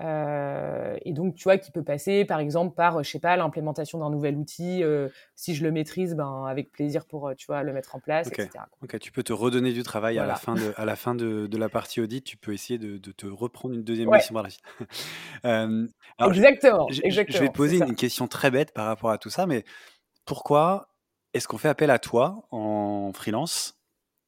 [0.00, 3.98] Euh, et donc, tu vois, qui peut passer, par exemple, par, je sais pas, l'implémentation
[3.98, 4.82] d'un nouvel outil.
[4.82, 8.00] Euh, si je le maîtrise, ben, avec plaisir pour, euh, tu vois, le mettre en
[8.00, 8.50] place, etc.
[8.82, 11.46] Ok, tu peux te redonner du travail à la fin, de, à la, fin de,
[11.46, 12.24] de, la partie audit.
[12.24, 14.64] Tu peux essayer de, de te reprendre une deuxième mission par la suite.
[15.44, 17.36] alors, exactement, je, exactement.
[17.36, 19.64] Je vais te poser une question très bête par rapport à tout ça, mais
[20.24, 20.88] pourquoi
[21.34, 23.79] est-ce qu'on fait appel à toi en freelance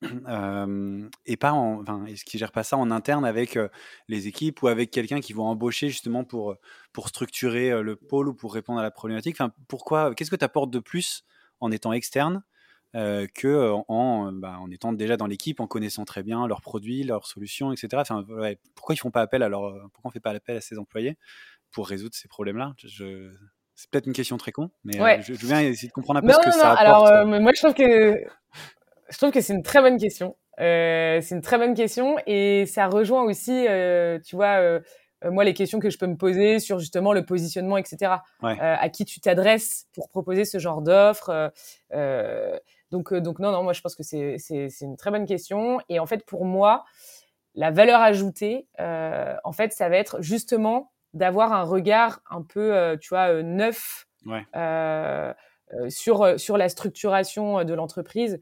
[1.26, 3.58] et pas en, enfin, est-ce qu'ils gèrent pas ça en interne avec
[4.08, 6.56] les équipes ou avec quelqu'un qui vont embaucher justement pour,
[6.92, 10.44] pour structurer le pôle ou pour répondre à la problématique enfin, Pourquoi Qu'est-ce que tu
[10.44, 11.24] apportes de plus
[11.60, 12.42] en étant externe
[12.94, 17.04] euh, que en, bah, en étant déjà dans l'équipe, en connaissant très bien leurs produits,
[17.04, 17.88] leurs solutions, etc.
[17.96, 19.62] Enfin, ouais, pourquoi ils font pas appel à leur,
[19.92, 21.16] pourquoi on fait pas appel à ces employés
[21.70, 22.74] pour résoudre ces problèmes-là?
[22.76, 23.32] Je,
[23.74, 26.32] C'est peut-être une question très con, mais je, je, viens essayer de comprendre un peu
[26.32, 27.10] ce que non, ça apporte.
[27.10, 28.22] Alors, moi, je trouve que
[29.12, 30.36] je trouve que c'est une très bonne question.
[30.60, 34.80] Euh, c'est une très bonne question et ça rejoint aussi, euh, tu vois, euh,
[35.24, 38.16] moi les questions que je peux me poser sur justement le positionnement, etc.
[38.42, 41.52] à qui tu t'adresses pour proposer ce genre d'offre.
[42.90, 44.36] donc, donc non, non, moi je pense que c'est
[44.80, 45.78] une très bonne question.
[45.88, 46.84] Et en fait, pour moi,
[47.54, 53.10] la valeur ajoutée, en fait, ça va être justement d'avoir un regard un peu, tu
[53.10, 54.08] vois, neuf
[55.88, 58.40] sur, sur la structuration de l'entreprise.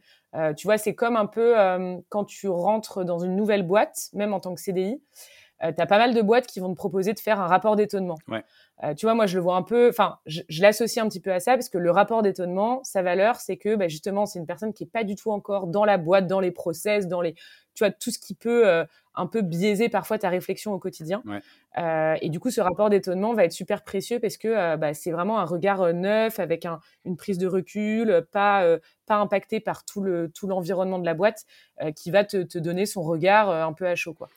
[0.56, 1.54] Tu vois, c'est comme un peu
[2.08, 5.00] quand tu rentres dans une nouvelle boîte, même en tant que CDI,
[5.62, 7.76] euh, tu as pas mal de boîtes qui vont te proposer de faire un rapport
[7.76, 8.16] d'étonnement.
[8.82, 11.20] Euh, tu vois, moi, je le vois un peu, enfin, je, je l'associe un petit
[11.20, 14.38] peu à ça parce que le rapport d'étonnement, sa valeur, c'est que bah, justement, c'est
[14.38, 17.20] une personne qui est pas du tout encore dans la boîte, dans les process, dans
[17.20, 17.34] les,
[17.74, 21.22] tu vois, tout ce qui peut euh, un peu biaiser parfois ta réflexion au quotidien.
[21.78, 25.10] Euh, et du coup, ce rapport d'étonnement va être super précieux parce que bah, c'est
[25.10, 28.64] vraiment un regard neuf avec un, une prise de recul, pas
[29.06, 31.44] pas impacté par tout le tout l'environnement de la boîte,
[31.96, 34.28] qui va te, te, donner son regard un peu à chaud, quoi.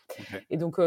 [0.50, 0.80] Et donc,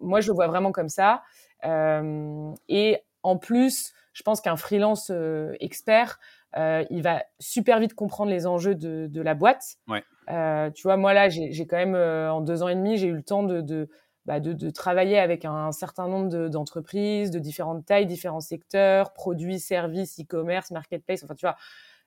[0.00, 1.22] moi, je le vois vraiment comme ça.
[1.64, 5.12] Et en plus, je pense qu'un freelance
[5.60, 6.18] expert,
[6.56, 9.76] il va super vite comprendre les enjeux de, de la boîte.
[9.88, 10.02] Ouais.
[10.30, 13.06] Euh, tu vois, moi là, j'ai quand même euh, en deux ans et demi, j'ai
[13.08, 13.88] eu le temps de, de,
[14.26, 19.58] bah, de, de travailler avec un, certain nombre d'entreprises de, différentes tailles, différents secteurs, produits,
[19.58, 21.24] services, e-commerce, marketplace.
[21.24, 21.56] Enfin, tu vois.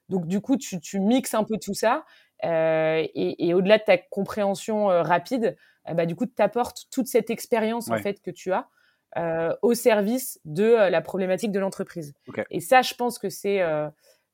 [0.10, 2.04] Donc du coup, tu, tu mixes un peu tout ça
[2.44, 5.56] euh, et, et au-delà de ta compréhension euh, rapide,
[5.88, 8.68] euh, bah, du coup, tu apportes toute cette expérience en fait que tu as.
[9.18, 12.14] Euh, au service de la problématique de l'entreprise.
[12.30, 12.46] Okay.
[12.50, 13.90] Et ça, je pense que c'est euh,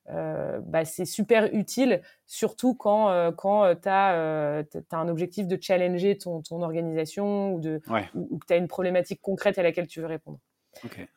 [0.10, 6.18] euh, bah, super utile, surtout quand, euh, quand euh, tu as, un objectif de challenger
[6.18, 8.08] ton, ton organisation ou, de, ouais.
[8.13, 10.40] ou, ou que tu as une problématique concrète à laquelle tu veux répondre.
[10.86, 11.08] Okay.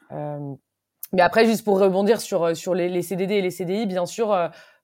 [1.12, 4.34] mais après, juste pour rebondir sur, sur les, les, CDD et les CDI, bien sûr,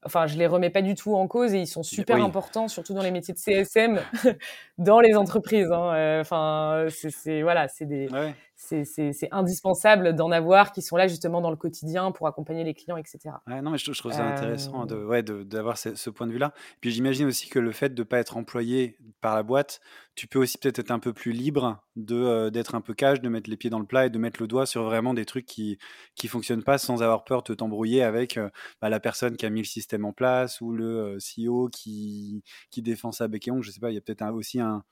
[0.05, 2.23] enfin, je les remets pas du tout en cause et ils sont super oui.
[2.23, 4.01] importants, surtout dans les métiers de CSM,
[4.79, 5.73] dans les entreprises.
[5.73, 6.21] Hein.
[6.21, 11.51] Enfin, c'est voilà, c'est des, ouais c'est indispensable d'en avoir qui sont là justement dans
[11.51, 13.19] le quotidien pour accompagner les clients, etc.
[13.47, 14.33] Ouais, non, mais je, je trouve ça euh...
[14.33, 16.55] intéressant ouais, d'avoir ce, ce, point de vue-là.
[16.81, 19.81] Puis j'imagine aussi que le fait de ne pas être employé par la boîte,
[20.15, 23.29] tu peux aussi peut-être être un peu plus libre euh, d'être un peu cash, de
[23.29, 25.47] mettre les pieds dans le plat et de mettre le doigt sur vraiment des trucs
[25.47, 25.79] qui
[26.15, 28.49] qui fonctionnent pas sans avoir peur de t'embrouiller avec euh,
[28.81, 32.81] bah, la personne qui a mis le système en place ou le CEO qui qui
[32.81, 33.63] défend sa bec et ongle.
[33.63, 34.83] Je sais pas, il y a peut-être aussi un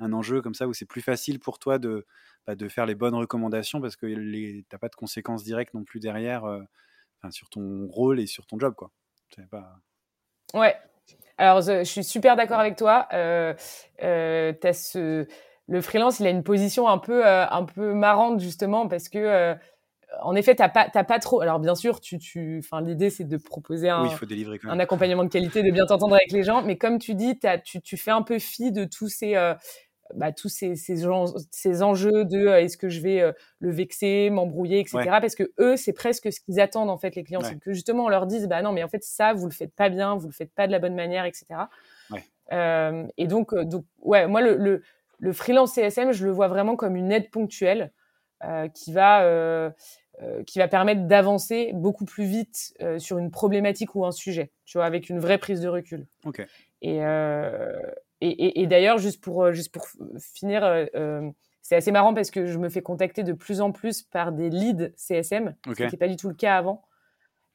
[0.00, 2.06] un enjeu comme ça où c'est plus facile pour toi de,
[2.46, 5.84] bah, de faire les bonnes recommandations parce que tu n'as pas de conséquences directes non
[5.84, 6.60] plus derrière euh,
[7.30, 8.74] sur ton rôle et sur ton job.
[8.74, 8.90] Quoi.
[9.50, 9.78] Pas...
[10.52, 10.76] Ouais,
[11.38, 13.08] alors je, suis super d'accord avec toi.
[13.12, 13.54] Euh,
[14.02, 15.26] euh, as ce...
[15.66, 19.56] Le freelance, il a une position un peu, euh, un peu marrante justement parce que
[20.22, 21.40] en effet, t'as pas, pas trop.
[21.40, 24.58] Alors bien sûr, tu, tu, enfin l'idée c'est de proposer un, oui, il faut délivrer
[24.58, 24.76] quand même.
[24.76, 26.62] un accompagnement de qualité, de bien t'entendre avec les gens.
[26.62, 29.54] Mais comme tu dis, tu, tu fais un peu fi de tous ces, euh,
[30.14, 33.70] bah, tous ces, ces, gens, ces enjeux de euh, est-ce que je vais euh, le
[33.70, 34.98] vexer, m'embrouiller, etc.
[34.98, 35.06] Ouais.
[35.06, 37.48] Parce que eux, c'est presque ce qu'ils attendent en fait les clients, Ouais.
[37.48, 39.74] c'est que justement on leur dise bah non mais en fait ça vous le faites
[39.74, 41.46] pas bien, vous le faites pas de la bonne manière, etc.
[42.10, 42.22] Ouais.
[42.52, 44.82] Euh, et donc donc ouais moi le, le,
[45.18, 47.92] le freelance CSM je le vois vraiment comme une aide ponctuelle
[48.74, 49.72] qui va
[50.46, 54.84] qui va permettre d'avancer beaucoup plus vite sur une problématique ou un sujet, tu vois,
[54.84, 56.06] avec une vraie prise de recul.
[56.82, 57.72] Et, euh,
[58.28, 59.86] et, et, et d'ailleurs, juste pour, juste pour
[60.18, 61.30] finir, euh,
[61.62, 64.50] c'est assez marrant parce que je me fais contacter de plus en plus par des
[64.50, 66.82] leads CSM, ce qui n'était pas du tout le cas avant.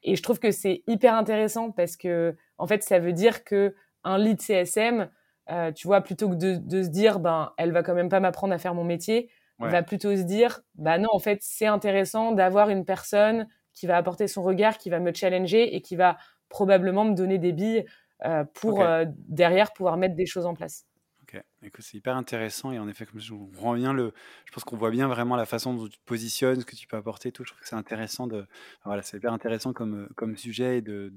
[0.02, 3.74] Et je trouve que c'est hyper intéressant parce que, en fait, ça veut dire que
[4.04, 5.10] un lead CSM,
[5.50, 8.20] euh, tu vois, plutôt que de, de se dire, ben, elle va quand même pas
[8.20, 9.68] m'apprendre à faire mon métier, Ouais.
[9.68, 13.98] va plutôt se dire, bah non, en fait, c'est intéressant d'avoir une personne qui va
[13.98, 16.16] apporter son regard, qui va me challenger et qui va
[16.48, 17.82] probablement me donner des billes euh,
[18.54, 18.80] pour Ok.
[18.80, 20.86] euh, derrière pouvoir mettre des choses en place.
[21.78, 25.86] C'est hyper intéressant et en effet, je pense qu'on voit bien vraiment la façon dont
[25.86, 27.44] tu te positionnes, ce que tu peux apporter, tout.
[27.44, 28.46] Je trouve que c'est intéressant de,
[28.84, 31.12] voilà, c'est hyper intéressant comme comme sujet et de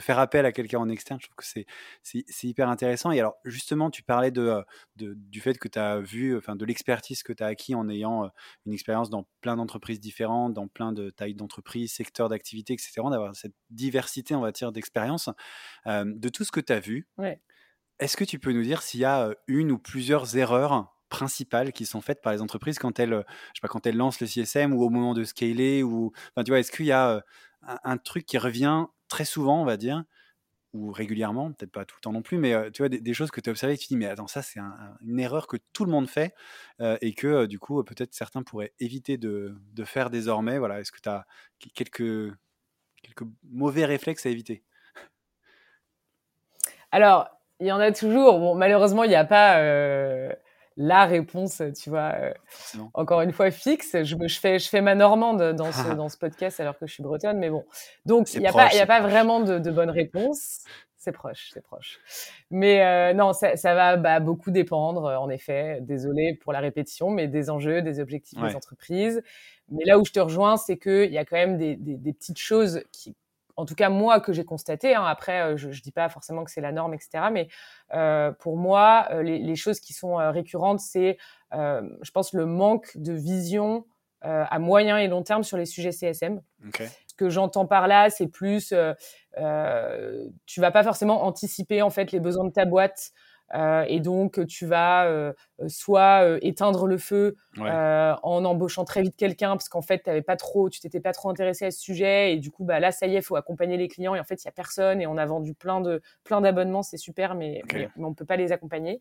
[0.00, 1.20] faire appel à quelqu'un en externe.
[1.20, 3.10] Je trouve que c'est hyper intéressant.
[3.10, 4.62] Et alors justement, tu parlais euh,
[4.96, 8.24] du fait que tu as vu, enfin de l'expertise que tu as acquis en ayant
[8.24, 8.28] euh,
[8.66, 12.92] une expérience dans plein d'entreprises différentes, dans plein de tailles d'entreprises, secteurs d'activité, etc.
[13.10, 15.28] D'avoir cette diversité, on va dire, d'expérience,
[15.86, 17.06] Euh, de tout ce que tu as vu.
[18.00, 21.86] Est-ce que tu peux nous dire s'il y a une ou plusieurs erreurs principales qui
[21.86, 24.72] sont faites par les entreprises quand elles, je sais pas, quand elles lancent le CSM
[24.74, 27.24] ou au moment de scaler ou, enfin, tu vois, est-ce qu'il y a
[27.62, 30.02] un, truc qui revient très souvent, on va dire,
[30.72, 33.40] ou régulièrement, peut-être pas tout le temps non plus, mais tu vois, des, choses que
[33.40, 35.46] tu as observées et tu te dis, mais attends, ça, c'est un- un- une erreur
[35.46, 36.34] que tout le monde fait
[36.80, 40.58] et que du coup, peut-être certains pourraient éviter de, de faire désormais.
[40.58, 41.26] Voilà, est-ce que tu as
[41.74, 42.34] quelques,
[43.02, 44.64] quelques mauvais réflexes à éviter?
[46.90, 47.28] Alors,
[47.64, 48.38] il y en a toujours.
[48.38, 50.30] Bon, malheureusement, il n'y a pas euh,
[50.76, 52.14] la réponse, tu vois,
[52.92, 53.96] encore une fois fixe.
[54.02, 56.92] Je, je, fais, je fais ma normande dans ce, dans ce podcast alors que je
[56.92, 57.64] suis bretonne, mais bon.
[58.04, 60.60] Donc, il n'y a, pas, y a pas vraiment de, de bonne réponse.
[60.98, 61.98] C'est proche, c'est proche.
[62.50, 65.78] Mais non, ça, ça va bah, beaucoup dépendre, en effet.
[65.80, 69.22] Désolé pour la répétition, mais des enjeux, des objectifs des entreprises.
[69.70, 72.12] Mais là où je te rejoins, c'est qu'il y a quand même des, des, des,
[72.12, 73.14] petites choses qui,
[73.56, 74.94] en tout cas moi que j'ai constaté.
[74.94, 77.24] Hein, après, je, je dis pas forcément que c'est la norme, etc.
[77.32, 77.48] Mais
[77.92, 81.18] euh, pour moi, les, les, choses qui sont récurrentes, c'est,
[81.52, 83.84] euh, je pense, le manque de vision
[84.24, 86.40] euh, à moyen et long terme sur les sujets CSM.
[86.68, 86.86] Okay.
[87.06, 88.94] Ce que j'entends par là, c'est plus, euh,
[89.36, 93.10] euh, tu vas pas forcément anticiper en fait les besoins de ta boîte.
[93.52, 95.32] Euh, et donc, tu vas euh,
[95.68, 97.70] soit euh, éteindre le feu ouais.
[97.70, 101.30] en embauchant très vite quelqu'un parce qu'en fait, avais pas trop, tu t'étais pas trop
[101.30, 103.88] intéressé à ce sujet et du coup, bah là, ça y est, faut accompagner les
[103.88, 106.40] clients et en fait, il y a personne et on a vendu plein de plein
[106.40, 107.76] d'abonnements, c'est super, mais, okay.
[107.76, 109.00] mais, mais on peut pas les accompagner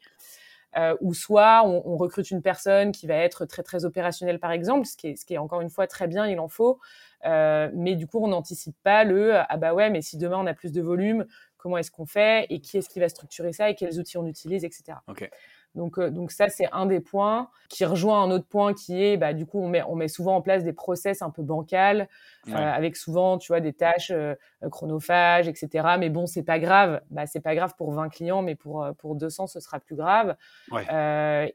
[1.01, 4.87] ou soit on, on, recrute une personne qui va être très très opérationnelle par exemple,
[4.87, 6.79] ce qui est, ce qui est encore une fois très bien, il en faut,
[7.23, 10.55] mais du coup on n'anticipe pas le ah bah ouais mais si demain on a
[10.55, 11.27] plus de volume,
[11.63, 14.27] comment est-ce qu'on fait et qui est-ce qui va structurer ça et quels outils on
[14.27, 14.97] utilise, etc.
[15.07, 15.29] Okay.
[15.75, 19.15] Donc, euh, donc ça, c'est un des points qui rejoint un autre point qui est,
[19.15, 22.09] bah, du coup, on met, on met souvent en place des process un peu bancals,
[22.47, 22.53] ouais.
[22.53, 24.35] euh, avec souvent, tu vois, des tâches euh,
[24.69, 25.95] chronophages, etc.
[25.97, 26.99] Mais bon, c'est pas grave.
[27.09, 30.35] Bah, c'est pas grave pour 20 clients, mais pour, pour 200, ce sera plus grave.
[30.69, 30.83] Ouais.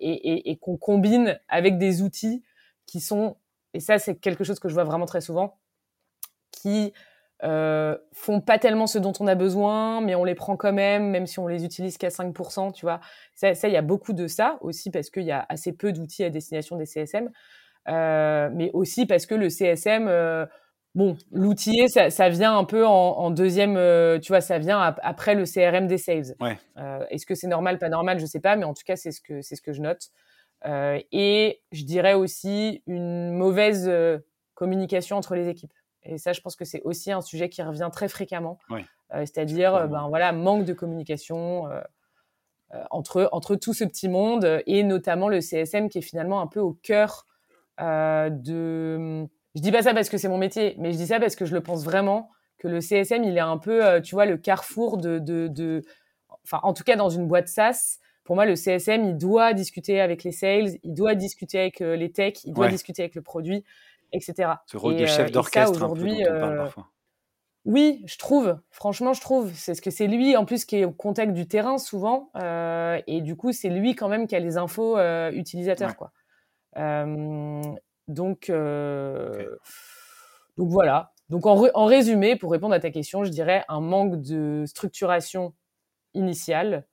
[0.01, 2.43] Et, et, et qu'on combine avec des outils
[2.87, 3.37] qui sont,
[3.75, 5.59] et ça, c'est quelque chose que je vois vraiment très souvent,
[6.51, 6.95] qui
[7.45, 11.11] euh, font pas tellement ce dont on a besoin, mais on les prend quand même,
[11.11, 13.01] même si on les utilise qu'à 5%, tu vois.
[13.35, 16.25] Ça, il y a beaucoup de ça aussi parce qu'il y a assez peu d'outils
[16.25, 17.31] à destination des CSM,
[17.89, 20.47] euh, mais aussi parce que le CSM, euh,
[20.95, 24.81] bon, l'outiller, ça, ça, vient un peu en, en deuxième, euh, tu vois, ça vient
[24.81, 26.35] ap après le CRM des sales.
[26.41, 26.59] Ouais.
[26.77, 29.13] Euh, est-ce que c'est normal, pas normal, je sais pas, mais en tout cas, c'est
[29.13, 30.09] ce que c'est ce que je note.
[30.67, 33.91] Euh, et je dirais aussi une mauvaise
[34.55, 35.73] communication entre les équipes.
[36.05, 38.59] Et ça, je pense que c'est aussi un sujet qui revient très fréquemment.
[38.71, 38.81] Oui.
[39.15, 41.81] Euh, C'est-à-dire, ben voilà, manque de communication euh,
[42.75, 46.47] euh, entre entre tout ce petit monde et notamment le CSM qui est finalement un
[46.47, 47.25] peu au cœur
[47.81, 49.27] euh, de.
[49.55, 51.47] Je dis pas ça parce que c'est mon métier, mais je dis ça parce que
[51.47, 54.37] je le pense vraiment que le CSM, il est un peu, euh, tu vois, le
[54.37, 55.83] carrefour de, de, de,
[56.45, 57.99] enfin, en tout cas dans une boîte SaaS.
[58.25, 61.97] Pour moi, le CSM, il doit discuter avec les sales, il doit discuter avec euh,
[61.97, 62.71] les techs, il doit ouais.
[62.71, 63.65] discuter avec le produit
[64.13, 64.51] etc.
[64.67, 66.25] Ce rôle et, de chef d'orchestre aujourd'hui.
[66.27, 66.67] Euh,
[67.69, 68.59] oui, je trouve.
[68.71, 69.53] Franchement, je trouve.
[69.55, 72.99] C'est ce que c'est lui, en plus, qui est au contact du terrain souvent, euh,
[73.07, 75.95] et du coup, c'est lui quand même qui a les infos euh, utilisateurs, ouais.
[75.95, 76.13] quoi.
[76.79, 77.63] Euh,
[78.07, 79.47] donc, euh, okay.
[80.57, 81.13] donc voilà.
[81.29, 85.55] Donc en, en, résumé, pour répondre à ta question, je dirais un manque de structuration
[86.15, 86.87] initiale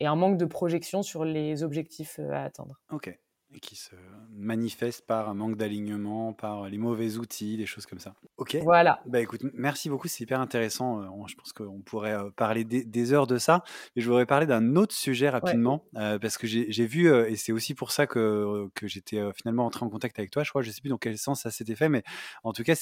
[0.00, 2.80] et un manque de projection sur les objectifs à atteindre.
[2.90, 3.14] Ok
[3.54, 3.94] et qui se
[4.30, 8.14] manifeste par un manque d'alignement, par les mauvais outils, des choses comme ça.
[8.36, 8.56] Ok.
[8.62, 9.02] Voilà.
[9.06, 11.02] Bah écoute, merci beaucoup, c'est hyper intéressant.
[11.26, 13.62] Je pense qu'on pourrait parler des, des, heures de ça.
[13.96, 16.00] Et je voudrais parler d'un autre sujet rapidement, ouais.
[16.00, 19.84] euh, parce que j'ai vu, et c'est aussi pour ça que, que j'étais finalement entré
[19.84, 20.42] en contact avec toi.
[20.42, 22.02] Je crois, je sais plus dans quel sens ça s'était fait, mais
[22.44, 22.74] en tout cas,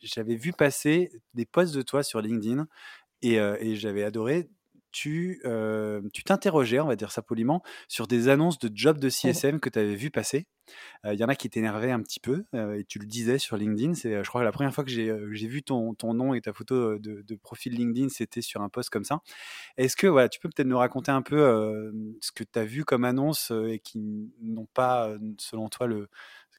[0.00, 2.66] j'avais vu passer des posts de toi sur LinkedIn
[3.22, 4.48] et, euh, et j'avais adoré
[4.96, 9.10] tu euh, tu t'interrogeais, on va dire ça poliment, sur des annonces de jobs de
[9.10, 10.46] CSM que tu avais vu passer.
[11.04, 13.38] Il euh, y en a qui t'énervaient un petit peu, euh, et tu le disais
[13.38, 13.92] sur LinkedIn.
[13.92, 16.40] C'est, je crois, que la première fois que j'ai, j'ai vu ton, ton nom et
[16.40, 19.20] ta photo de, de, profil LinkedIn, c'était sur un post comme ça.
[19.76, 22.86] Est-ce que voilà, tu peux peut-être nous raconter un peu ce que tu as vu
[22.86, 23.98] comme annonce et qui
[24.40, 26.08] n'ont pas, selon toi, le,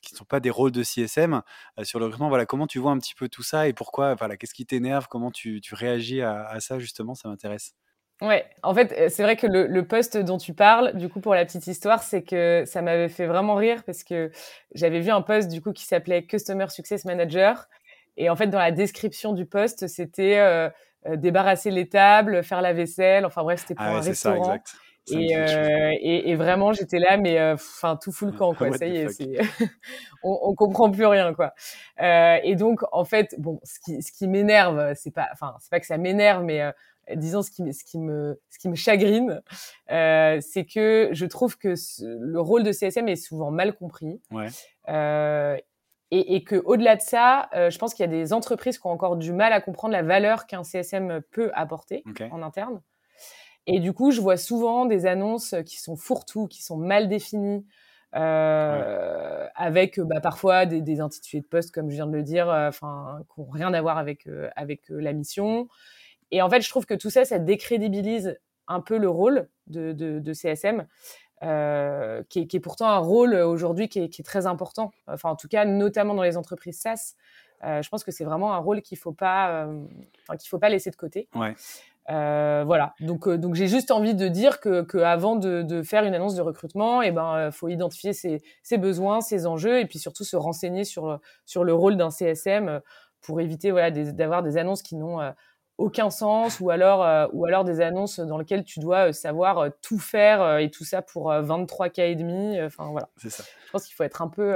[0.02, 1.41] qui ne sont pas des rôles de CSM
[1.78, 2.30] euh, sur le recrutement?
[2.30, 5.08] Voilà, comment tu vois un petit peu tout ça et pourquoi, voilà, qu'est-ce qui t'énerve,
[5.10, 7.73] comment tu, tu réagis à, à, ça justement, ça m'intéresse.
[8.21, 11.19] Ouais, en fait, euh, c'est vrai que le, le poste dont tu parles, du coup,
[11.19, 14.32] pour la petite histoire, c'est que ça m'avait fait vraiment rire parce que
[14.73, 17.67] j'avais vu un poste du coup qui s'appelait Customer Success Manager
[18.17, 20.69] et en fait, dans la description du poste, c'était euh,
[21.06, 24.43] euh débarrasser les tables, faire la vaisselle, enfin bref, c'était pour ah ouais, un restaurant.
[24.43, 24.75] Ça, exact.
[25.10, 28.71] Et, euh, et, et, vraiment, j'étais là, mais euh, enfin tout fout le camp, quoi.
[28.73, 29.08] ça y est,
[30.23, 31.53] on, on comprend plus rien, quoi.
[32.01, 35.69] Euh, et donc, en fait, bon, ce qui, ce qui m'énerve, c'est pas, enfin, c'est
[35.69, 36.62] pas que ça m'énerve, mais
[37.15, 39.41] disons ce qui, ce qui me, ce qui me chagrine,
[39.91, 44.21] euh, c'est que je trouve que ce, le rôle de CSM est souvent mal compris.
[44.31, 44.47] Ouais.
[46.11, 48.91] et, et que au-delà de ça, je pense qu'il y a des entreprises qui ont
[48.91, 52.29] encore du mal à comprendre la valeur qu'un CSM peut apporter okay.
[52.31, 52.81] en interne.
[53.67, 57.65] Et du coup, je vois souvent des annonces qui sont fourre-tout, qui sont mal définies,
[58.15, 59.49] euh, ouais.
[59.55, 63.19] avec bah, parfois des, des, intitulés de poste, comme je viens de le dire, enfin,
[63.19, 65.67] euh, qui n'ont rien à voir avec euh, avec la mission.
[66.31, 68.37] Et en fait, je trouve que tout ça, ça décrédibilise
[68.67, 70.87] un peu le rôle de, de, de CSM.
[71.43, 74.91] euh, qui, est, qui, est, pourtant un rôle aujourd'hui qui, qui, est très important.
[75.07, 77.15] Enfin, en tout cas, notamment dans les entreprises SaaS.
[77.63, 79.83] Euh, je pense que c'est vraiment un rôle qu'il faut pas, euh,
[80.39, 81.27] qu'il faut pas laisser de côté.
[81.35, 81.56] Ouais.
[82.10, 82.93] Euh, voilà.
[83.02, 86.35] Donc, donc j'ai juste envie de dire que, que avant de, de, faire une annonce
[86.35, 90.23] de recrutement, et eh ben, faut identifier ses, ses, besoins, ses enjeux, et puis surtout
[90.23, 92.79] se renseigner sur sur le rôle d'un CSM
[93.21, 95.19] pour éviter voilà d'avoir des, des, annonces qui n'ont
[95.78, 99.60] aucun sens ou alors euh, ou alors des annonces dans lesquelles tu dois euh, savoir
[99.60, 103.10] euh, tout faire et tout ça pour 23 k et demi enfin voilà.
[103.17, 103.44] C'est ça.
[103.65, 104.56] Je pense qu'il faut être un peu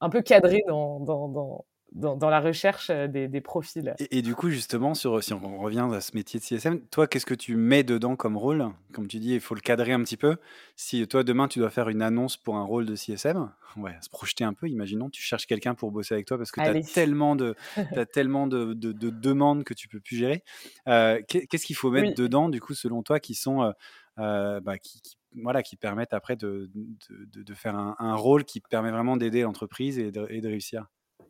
[0.00, 3.94] un peu cadré dans, dans, dans dans, dans, la recherche euh, des, des profils.
[3.98, 7.06] Et, et, du coup, justement, sur, si on revient à ce métier de CSM, toi,
[7.06, 8.68] qu'est-ce que tu mets dedans comme rôle?
[8.92, 10.36] Comme tu dis, il faut le cadrer un petit peu.
[10.76, 14.10] Si toi, demain, tu dois faire une annonce pour un rôle de CSM, ouais, se
[14.10, 16.92] projeter un peu, imaginons, tu cherches quelqu'un pour bosser avec toi parce que tu as
[16.92, 17.54] tellement, de,
[17.96, 20.42] as tellement de, de, de, demandes que tu peux plus gérer.
[20.88, 22.14] Euh, qu'est-ce qu'il faut mettre oui.
[22.14, 23.62] dedans, du coup, selon toi, qui sont...
[23.62, 23.72] Euh,
[24.18, 28.44] euh bah, qui, qui, voilà, qui permettent après de, de, de faire un, un, rôle
[28.44, 30.86] qui permet vraiment d'aider l'entreprise et, et de réussir?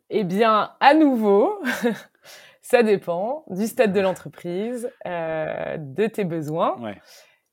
[0.09, 1.61] Eh bien, à nouveau,
[2.61, 6.79] ça dépend du stade de l'entreprise, euh, de tes besoins.
[6.79, 6.97] Ouais.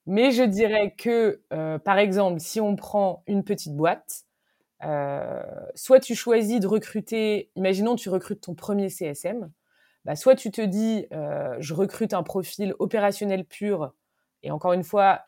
[0.07, 4.23] Mais je dirais que, euh, par exemple, si on prend une petite boîte,
[4.85, 5.43] euh,
[5.75, 9.51] soit tu choisis de recruter, imaginons tu recrutes ton premier CSM,
[10.05, 11.07] bah, soit tu te dis,
[11.59, 13.93] je recrute un profil opérationnel pur,
[14.45, 15.23] et encore une fois,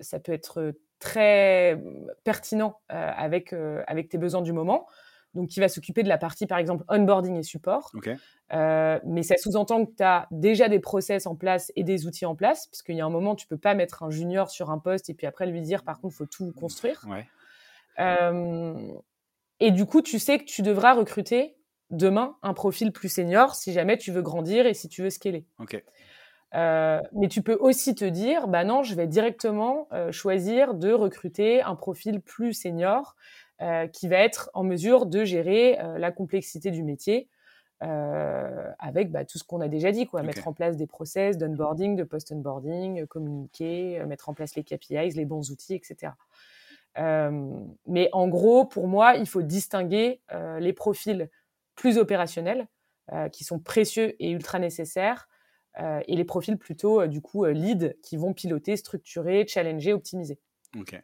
[0.00, 1.80] ça peut être très
[2.24, 3.54] pertinent avec,
[3.86, 4.88] avec tes besoins du moment
[5.36, 7.92] donc qui va s'occuper de la partie, par exemple, onboarding et support.
[7.94, 8.16] Okay.
[8.52, 12.26] Euh, mais ça sous-entend que tu as déjà des process en place et des outils
[12.26, 14.70] en place, parce qu'il y a un moment, tu peux pas mettre un junior sur
[14.70, 17.04] un poste et puis après lui dire, par contre, il faut tout construire.
[17.08, 17.26] Ouais.
[17.98, 18.74] Euh,
[19.60, 21.56] et du coup, tu sais que tu devras recruter
[21.90, 25.46] demain un profil plus senior si jamais tu veux grandir et si tu veux scaler.
[25.60, 25.84] Okay.
[26.54, 30.92] Euh, mais tu peux aussi te dire, bah non, je vais directement euh, choisir de
[30.92, 33.16] recruter un profil plus senior
[33.92, 37.28] qui va être en mesure de gérer euh, la complexité du métier
[37.82, 40.26] euh, avec bah, tout ce qu'on a déjà dit, quoi, okay.
[40.26, 45.24] mettre en place des process d'onboarding, de post-onboarding, communiquer, mettre en place les KPIs, les
[45.24, 46.12] bons outils, etc.
[47.86, 50.20] mais en gros, pour moi, il faut distinguer
[50.58, 51.28] les profils
[51.74, 52.66] plus opérationnels,
[53.32, 55.28] qui sont précieux et ultra nécessaires,
[55.80, 59.92] euh, et les profils plutôt euh, du coup euh, lead qui vont piloter, structurer, challenger,
[59.92, 60.38] optimiser.
[60.80, 61.00] Okay.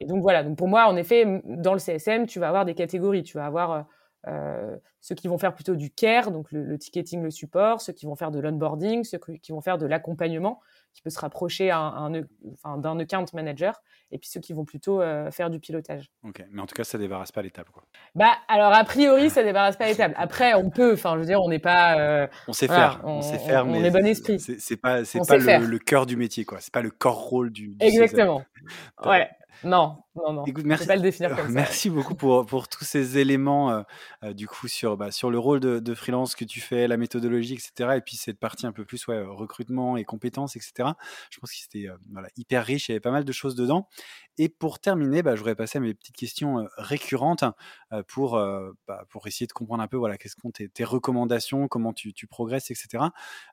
[0.00, 0.42] et donc voilà.
[0.42, 3.22] Donc pour moi, en effet, dans le CSM, tu vas avoir des catégories.
[3.22, 3.86] Tu vas avoir
[4.26, 7.92] euh, ceux qui vont faire plutôt du care, donc le, le ticketing, le support, ceux
[7.92, 10.60] qui vont faire de l'onboarding, ceux qui vont faire de l'accompagnement,
[10.94, 11.76] qui peut se rapprocher d'un
[12.14, 12.22] un,
[12.64, 16.10] enfin, account manager, et puis ceux qui vont plutôt euh, faire du pilotage.
[16.22, 17.84] Ok, mais en tout cas, ça débarrasse pas les tables, quoi.
[18.14, 20.14] Bah, alors a priori, ça débarrasse pas les tables.
[20.16, 21.98] Après, on peut, enfin, je veux dire, on n'est pas.
[21.98, 24.40] Euh, on sait voilà, faire, on, on, sait faire, on, mais on est bon esprit.
[24.40, 26.60] C'est pas, c'est pas le, le, cœur du métier, quoi.
[26.60, 27.74] C'est pas le core rôle du.
[27.74, 28.42] du Exactement.
[29.04, 29.28] ouais.
[29.62, 30.44] Non, non, non.
[30.46, 31.52] Écoute, merci, pas le définir comme ça.
[31.52, 33.82] Merci beaucoup pour, pour tous ces éléments, euh,
[34.22, 36.96] euh, du coup, sur, bah, sur le rôle de, de, freelance que tu fais, la
[36.96, 37.96] méthodologie, etc.
[37.96, 40.90] Et puis cette partie un peu plus, ouais, recrutement et compétences, etc.
[41.30, 43.54] Je pense que c'était euh, voilà, hyper riche, il y avait pas mal de choses
[43.54, 43.88] dedans.
[44.38, 47.44] Et pour terminer, bah, je voudrais passer à mes petites questions récurrentes
[48.08, 48.32] pour,
[48.88, 52.12] bah, pour essayer de comprendre un peu voilà, quelles sont tes, tes recommandations, comment tu,
[52.12, 53.04] tu progresses, etc.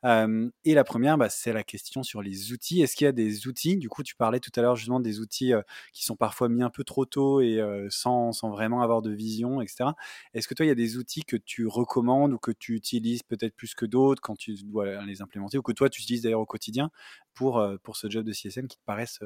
[0.04, 2.82] et la première, bah, c'est la question sur les outils.
[2.82, 5.20] Est-ce qu'il y a des outils Du coup, tu parlais tout à l'heure justement des
[5.20, 5.54] outils
[5.94, 9.62] qui sont parfois mis un peu trop tôt et sans, sans vraiment avoir de vision,
[9.62, 9.92] etc.
[10.34, 13.24] Est-ce que toi, il y a des outils que tu recommandes ou que tu utilises
[13.24, 16.42] peut-être plus que d'autres quand tu dois les implémenter ou que toi, tu utilises d'ailleurs
[16.42, 16.90] au quotidien
[17.34, 19.20] pour, pour ce job de CSM qui te paraissent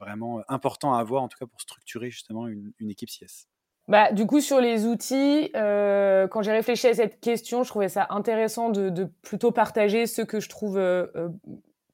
[0.00, 3.46] vraiment important à avoir, en tout cas pour structurer justement une, une équipe CS
[3.88, 7.88] bah, du coup, sur les outils, euh, quand j'ai réfléchi à cette question, je trouvais
[7.88, 11.08] ça intéressant de, de plutôt partager ce que je trouve euh,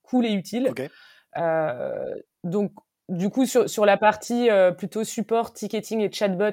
[0.03, 0.69] cool et utile.
[0.69, 0.91] Okay.
[1.39, 2.73] Euh, donc,
[3.09, 6.51] du coup, sur, sur la partie euh, plutôt support, ticketing et chatbot,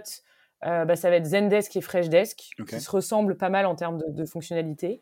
[0.65, 2.77] euh, bah, ça va être Zendesk et Freshdesk, okay.
[2.77, 5.01] qui se ressemblent pas mal en termes de, de fonctionnalités.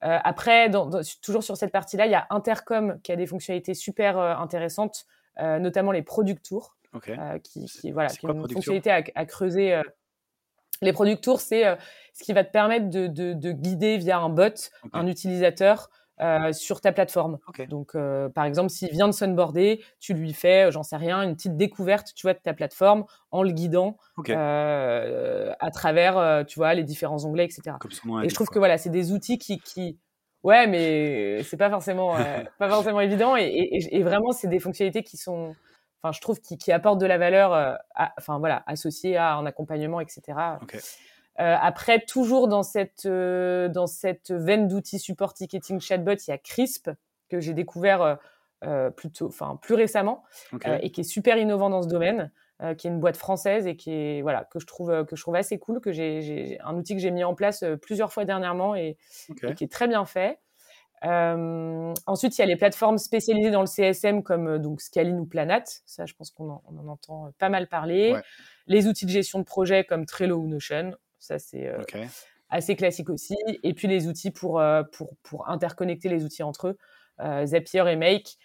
[0.00, 3.74] après, dans, dans, toujours sur cette partie-là, il y a Intercom qui a des fonctionnalités
[3.74, 7.16] super intéressantes euh, notamment les product tours, okay.
[7.18, 9.74] euh, qui, qui, voilà, qui ont une fonctionnalité à, à creuser.
[9.74, 9.82] Euh.
[10.80, 11.64] Les product tours, c'est
[12.12, 14.90] ce qui va te permettre de, de, de, guider via un bot okay.
[14.92, 17.38] un utilisateur euh, sur ta plateforme.
[17.46, 17.66] Okay.
[17.66, 21.36] Donc, euh, par exemple, s'il vient de s'onboarder, tu lui fais, j'en sais rien, une
[21.36, 24.34] petite découverte, tu vois, de ta plateforme en le guidant okay.
[24.36, 27.76] euh, à travers, tu vois, les différents onglets, etc.
[28.24, 28.54] Et je trouve quoi.
[28.54, 29.96] que voilà, c'est des outils qui, qui,
[30.44, 32.20] Ouais, mais c'est pas forcément, euh,
[32.58, 33.36] pas forcément évident.
[33.36, 35.54] Et, et, et vraiment, c'est des fonctionnalités qui sont,
[36.02, 39.34] enfin, je trouve, qui, qui apportent de la valeur, euh, à, enfin voilà, associée à
[39.34, 40.22] un accompagnement, etc.
[40.62, 40.78] Okay.
[41.40, 46.32] Euh, après, toujours dans cette, euh, dans cette veine d'outils support ticketing chatbot, il y
[46.32, 46.90] a Crisp
[47.28, 48.18] que j'ai découvert
[48.96, 50.24] plutôt, enfin plus récemment,
[50.80, 52.32] et qui est super innovant dans ce domaine.
[52.76, 55.36] Qui est une boîte française et qui est voilà que je trouve que je trouve
[55.36, 58.96] assez cool que j'ai un outil que j'ai mis en place plusieurs fois dernièrement et,
[59.56, 60.40] qui est très bien fait
[61.06, 65.64] ensuite, il y a les plateformes spécialisées dans le CSM comme donc Scaline ou Planat.
[65.86, 68.16] Ça, je pense qu'on en, entend pas mal parler.
[68.66, 70.96] Les outils de gestion de projet comme Trello ou Notion.
[71.18, 71.70] Ça, c'est
[72.50, 73.36] assez classique aussi.
[73.62, 78.36] Et puis les outils pour, pour, pour interconnecter les outils entre eux, Zapier et Make,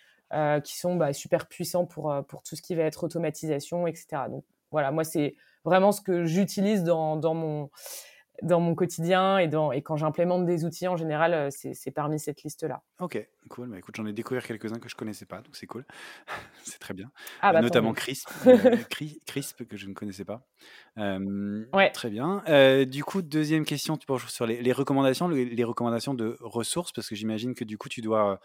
[0.63, 4.23] qui sont bah, super puissants pour, pour tout ce qui va être automatisation, etc.
[4.29, 10.45] Donc voilà, moi, c'est vraiment ce que j'utilise dans, mon quotidien et, et quand j'implémente
[10.45, 12.81] des outils en général, euh, c'est parmi cette liste-là.
[12.99, 13.70] Ok, cool.
[13.70, 15.86] Bah, écoute, j'en ai découvert quelques-uns que je connaissais pas, donc c'est cool.
[16.64, 17.12] c'est très bien.
[17.41, 18.78] Ah, bah, Notamment Crisp, euh,
[19.26, 20.48] Crisp que je ne connaissais pas.
[20.98, 21.91] ouais.
[21.91, 22.44] Très bien.
[22.86, 27.16] du coup, deuxième question, tu penses sur les, recommandations, les, recommandations de ressources, parce que
[27.16, 28.39] j'imagine que du coup, tu dois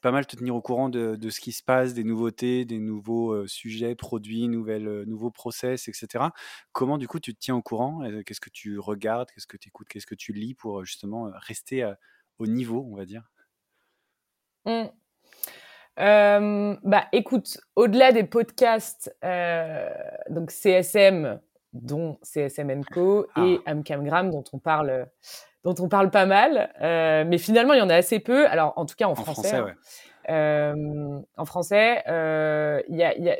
[0.00, 2.78] pas mal te tenir au courant de, de, ce qui se passe, des nouveautés, des
[2.78, 6.24] nouveaux sujets, produits, nouvelles, nouveaux process, etc.
[6.72, 8.02] Comment du coup tu te tiens au courant?
[8.24, 9.30] Qu'est-ce que tu regardes?
[9.30, 9.88] Qu'est-ce que tu écoutes?
[9.88, 11.92] Qu'est-ce que tu lis pour justement rester
[12.38, 13.30] au niveau, on va dire?
[14.66, 14.84] Mmh.
[16.84, 19.14] bah, écoute, au-delà des podcasts,
[20.30, 21.40] donc CSM,
[21.72, 23.44] dont CSM Co ah.
[23.44, 25.06] et Amcamgram, dont on parle,
[25.64, 28.46] dont on parle pas mal, mais finalement il y en a assez peu.
[28.48, 29.56] Alors en tout cas en, français.
[29.56, 29.74] Hein.
[30.28, 32.02] En français,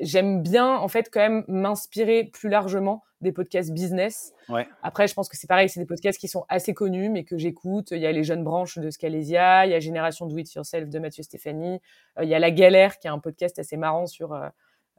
[0.01, 4.33] j'aime bien en fait quand même m'inspirer plus largement des podcasts business.
[4.49, 4.69] Ouais.
[4.83, 7.37] Après, je pense que c'est pareil, c'est des podcasts qui sont assez connus, mais que
[7.37, 7.91] j'écoute.
[7.91, 10.89] Il y a les jeunes branches de Scalesia, il y a Génération Do It Yourself
[10.89, 11.81] de Mathieu Stéphanie,
[12.19, 14.49] euh, il y a La Galère, qui est un podcast assez marrant sur euh,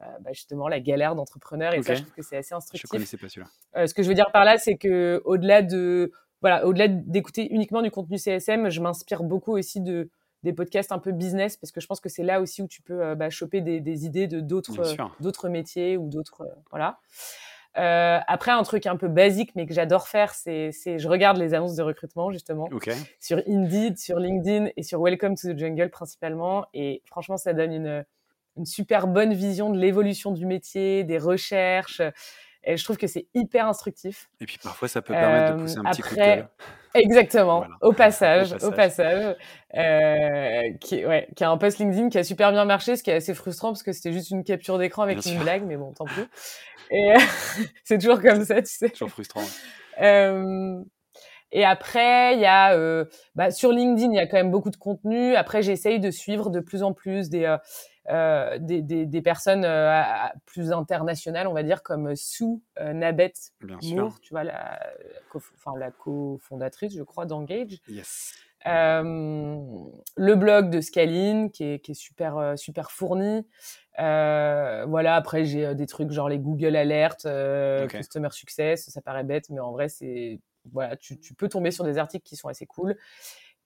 [0.02, 1.72] euh, bah, justement la galère d'entrepreneur.
[1.72, 2.82] Et ça, je trouve que c'est assez instructif.
[2.86, 3.86] Je connaissais pas celui-là.
[3.86, 6.12] ce que je veux dire par là, c'est que au-delà de
[6.42, 10.10] voilà, au-delà d'écouter uniquement du contenu CSM, je m'inspire beaucoup aussi de
[10.46, 12.80] des podcasts un peu business parce que je pense que c'est là aussi où tu
[12.80, 17.00] peux bah, choper des, des, idées de d'autres d'autres métiers ou d'autres voilà.
[17.78, 21.52] Euh, après, un truc un peu basique, mais que j'adore faire, c'est, je regarde les
[21.54, 22.68] annonces de recrutement, justement,
[23.20, 26.66] sur Indeed, sur LinkedIn et sur Welcome to the Jungle principalement.
[26.72, 28.04] Et franchement, ça donne une,
[28.56, 32.00] une super bonne vision de l'évolution du métier, des recherches.
[32.68, 34.28] Et je trouve que c'est hyper instructif.
[34.40, 36.48] Et puis parfois, ça peut permettre de pousser un petit coup de gueule.
[36.94, 39.36] Exactement, au, passage, au passage,
[39.76, 43.10] euh, qui, ouais, qui a un post LinkedIn qui a super bien marché, ce qui
[43.10, 45.92] est assez frustrant parce que c'était juste une capture d'écran avec une blague, mais bon,
[45.92, 46.12] tant pis.
[46.90, 47.14] Et
[47.84, 48.90] c'est toujours comme ça, tu sais.
[48.90, 49.44] Toujours frustrant.
[50.00, 50.82] Euh,
[51.52, 53.04] et après, il y a euh,
[53.34, 55.34] bah, sur LinkedIn, il y a quand même beaucoup de contenu.
[55.36, 57.56] Après, j'essaye de suivre de plus en plus des euh,
[58.08, 60.02] euh des, des, des, personnes euh,
[60.44, 63.32] plus internationales, on va dire, comme Sue Nabet
[63.82, 64.80] Moore, tu vois, la,
[65.28, 67.80] cofondatrice, je crois, d'Engage.
[67.88, 68.34] Yes.
[68.64, 73.46] le blog de Scaline, qui est, qui est super, super fourni.
[73.98, 79.00] Euh, voilà, après j'ai euh, des trucs genre les Google Alerts, euh, Customer Success, ça
[79.00, 80.40] paraît bête, mais en vrai c'est
[80.72, 82.96] voilà, tu, tu, peux tomber sur des articles qui sont assez cool.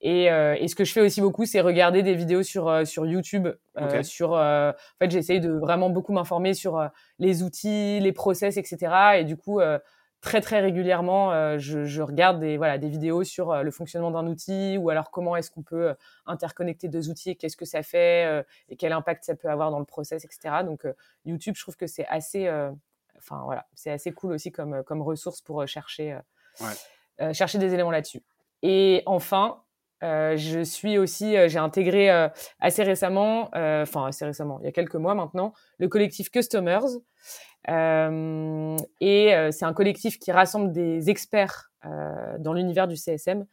[0.01, 2.85] Et, euh, et ce que je fais aussi beaucoup, c'est regarder des vidéos sur euh,
[2.85, 3.47] sur YouTube.
[3.77, 6.89] Euh, sur, en fait, j'essaye de vraiment beaucoup m'informer sur
[7.19, 9.19] les outils, les process, etc.
[9.19, 9.61] Et du coup,
[10.21, 14.11] très très régulièrement, euh, je, je, regarde des voilà des vidéos sur euh, le fonctionnement
[14.11, 15.93] d'un outil ou alors comment est-ce qu'on peut euh,
[16.27, 19.85] interconnecter deux outils, qu'est-ce que ça fait et quel impact ça peut avoir dans le
[19.85, 20.63] process, etc.
[20.63, 20.85] Donc
[21.25, 22.49] YouTube, je trouve que c'est assez,
[23.17, 26.17] enfin voilà, c'est assez cool aussi comme comme ressource pour chercher
[26.61, 27.33] ouais.
[27.33, 28.21] chercher des éléments là-dessus.
[28.61, 29.63] Et enfin,
[30.01, 32.09] je suis aussi, j'ai intégré
[32.59, 36.87] assez récemment, enfin assez récemment, il y a quelques mois maintenant, le collectif Customers.
[37.69, 43.45] Euh, et euh, c'est un collectif qui rassemble des experts euh, dans l'univers du CSM.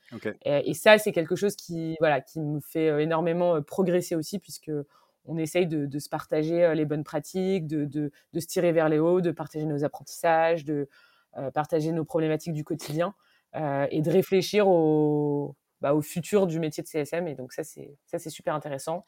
[0.44, 4.70] Et, ça, c'est quelque chose qui, voilà, qui me fait énormément progresser aussi, puisque
[5.24, 8.88] on essaye de, de se partager les bonnes pratiques, de, de, de, se tirer vers
[8.88, 10.88] les hauts, de partager nos apprentissages, de
[11.52, 13.14] partager nos problématiques du quotidien
[13.54, 17.28] et de réfléchir aux, bah, au futur du métier de CSM.
[17.28, 19.04] Et donc ça, c'est ça, c'est super intéressant.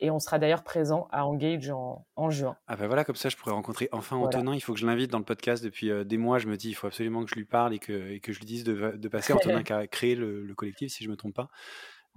[0.00, 2.56] Et on sera d'ailleurs présent à Engage en, en, juin.
[2.66, 4.54] Ah ben voilà, comme ça, je pourrais rencontrer enfin Antonin.
[4.54, 6.38] Il faut que je l'invite dans le podcast depuis euh, des mois.
[6.38, 8.38] Je me dis, il faut absolument que je lui parle et que, et que je
[8.38, 9.32] lui dise de, de passer.
[9.32, 11.48] Antonin qui a créé le, le, collectif, si je me trompe pas.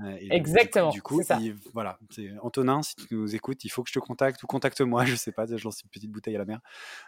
[0.01, 0.89] Euh, Exactement.
[0.89, 1.39] Du coup, ça.
[1.73, 1.97] voilà,
[2.41, 5.31] Antonin, si tu nous écoutes, il faut que je te contacte ou contacte-moi, je sais
[5.31, 6.59] pas, je lance une petite bouteille à la mer.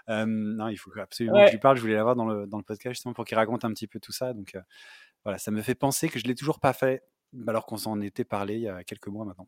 [0.09, 1.75] Euh, non, il faut absolument que je lui parle.
[1.75, 3.99] Je voulais l'avoir dans le, dans le podcast justement pour qu'il raconte un petit peu
[3.99, 4.33] tout ça.
[4.33, 4.55] Donc,
[5.23, 7.03] voilà, ça me fait penser que je l'ai toujours pas fait,
[7.47, 9.47] alors qu'on s'en était parlé il y a quelques mois maintenant.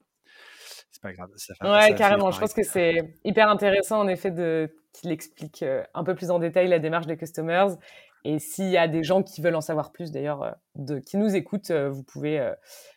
[0.92, 1.30] C'est pas grave.
[1.36, 2.32] Ça ouais, carrément.
[2.32, 6.32] Je pense que c'est hyper intéressant en effet de qu'il explique euh, un peu plus
[6.32, 7.78] en détail la démarche des customers.
[8.26, 11.18] Et s'il y a des gens qui veulent en savoir plus, d'ailleurs, euh, de qui
[11.18, 12.54] nous écoutent, euh, vous pouvez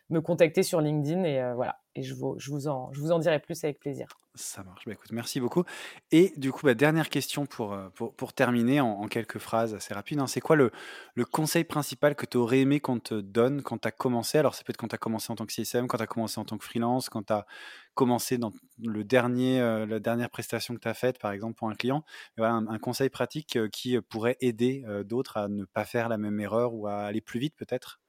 [0.09, 1.82] me contacter sur LinkedIn et voilà.
[1.95, 4.07] Et je, vous, je, vous en, je vous en dirai plus avec plaisir.
[4.35, 4.87] Ça marche.
[4.87, 5.65] Bah, écoute, merci beaucoup.
[6.11, 10.19] Et du coup, bah, dernière question pour, pour, pour terminer en, quelques phrases assez rapides.
[10.19, 10.27] Hein.
[10.27, 10.71] C'est quoi le,
[11.15, 14.39] le, conseil principal que tu aurais aimé qu'on te donne quand tu as commencé?
[14.39, 16.07] Alors, ça peut être quand tu as commencé en tant que CSM, quand tu as
[16.07, 17.47] commencé en tant que freelance, quand tu as
[17.95, 21.75] commencé dans le dernier, la dernière prestation que tu as faite, par exemple, pour un
[21.75, 22.05] client.
[22.39, 26.73] Voilà, un, conseil pratique qui pourrait aider d'autres à ne pas faire la même erreur
[26.73, 28.01] ou à aller plus vite, peut-être,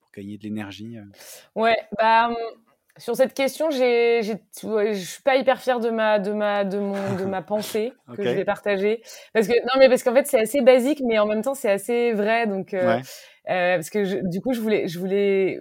[0.00, 0.96] pour gagner de l'énergie.
[1.54, 2.28] Ouais, bah.
[2.28, 2.34] Hum,
[2.98, 7.16] sur cette question, j'ai, je suis pas hyper fière de ma, de ma, de mon,
[7.16, 9.02] de ma pensée que je vais partager.
[9.32, 11.70] Parce que non, mais parce qu'en fait, c'est assez basique, mais en même temps, c'est
[11.70, 12.46] assez vrai.
[12.46, 12.98] Donc, euh,
[13.50, 15.58] euh, parce que du coup, je voulais, je voulais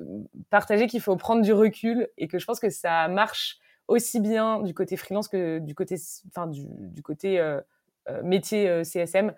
[0.50, 3.58] partager qu'il faut prendre du recul et que je pense que ça marche
[3.88, 5.96] aussi bien du côté freelance que du côté,
[6.30, 7.40] enfin, du, du côté
[8.08, 9.34] euh, métier CSM.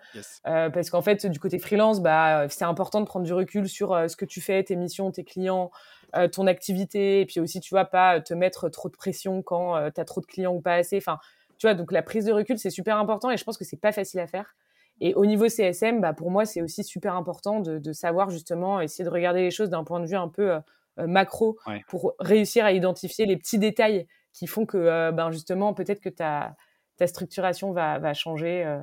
[0.46, 3.96] Euh, parce qu'en fait, du côté freelance, bah, c'est important de prendre du recul sur
[4.08, 5.70] ce que tu fais, tes missions, tes clients,
[6.16, 9.76] euh, ton activité, et puis aussi, tu vois, pas te mettre trop de pression quand
[9.76, 10.96] euh, tu as trop de clients ou pas assez.
[10.96, 11.18] Enfin,
[11.58, 13.80] tu vois, donc la prise de recul, c'est super important et je pense que c'est
[13.80, 14.56] pas facile à faire.
[15.00, 18.80] Et au niveau CSM, bah, pour moi, c'est aussi super important de, de, savoir justement
[18.80, 22.64] essayer de regarder les choses d'un point de vue un peu euh, macro pour réussir
[22.64, 26.56] à identifier les petits détails qui font que, ben, justement, peut-être que ta,
[26.96, 28.80] ta structuration va, va changer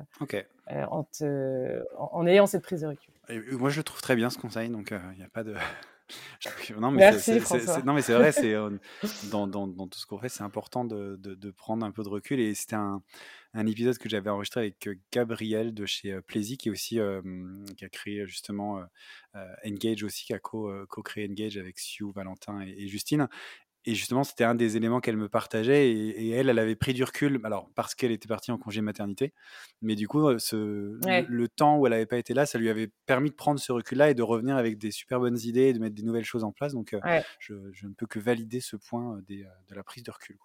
[0.68, 3.12] en, te, en, ayant cette prise de recul.
[3.58, 5.54] moi, je le trouve très bien ce conseil, donc il n'y a pas de.
[6.78, 8.70] non, mais Merci, c'est, non, mais c'est vrai, c'est, euh,
[9.30, 12.02] dans, dans, dans, tout ce qu'on fait, c'est important de, de, de, prendre un peu
[12.02, 12.40] de recul.
[12.40, 13.02] Et c'était un,
[13.54, 16.98] un épisode que j'avais enregistré avec euh, Gabriel de chez euh, Plaisy, qui, aussi,
[17.76, 18.82] qui a créé justement
[19.64, 23.28] Engage aussi, qui a co, co-créé Engage avec Sue, Valentin et, et Justine.
[23.88, 25.88] Et justement, c'était un des éléments qu'elle me partageait.
[25.90, 29.32] Et, elle, elle avait pris du recul, alors parce qu'elle était partie en congé maternité.
[29.80, 32.90] Mais du coup, ce, le, temps où elle n'avait pas été là, ça lui avait
[33.06, 35.94] permis de prendre ce recul-là et de revenir avec des super bonnes idées, de mettre
[35.94, 36.72] des nouvelles choses en place.
[36.72, 37.00] Donc, euh,
[37.38, 40.36] je, ne peux que valider ce point euh, des, euh, de la prise de recul.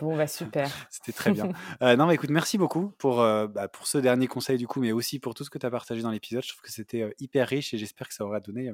[0.00, 0.70] Bon, bah super.
[0.90, 1.52] C'était très bien.
[1.82, 5.18] non, mais écoute, merci beaucoup pour, bah, pour ce dernier conseil du coup, mais aussi
[5.18, 6.42] pour tout ce que tu as partagé dans l'épisode.
[6.42, 8.72] Je trouve que c'était hyper riche et j'espère que ça aura donné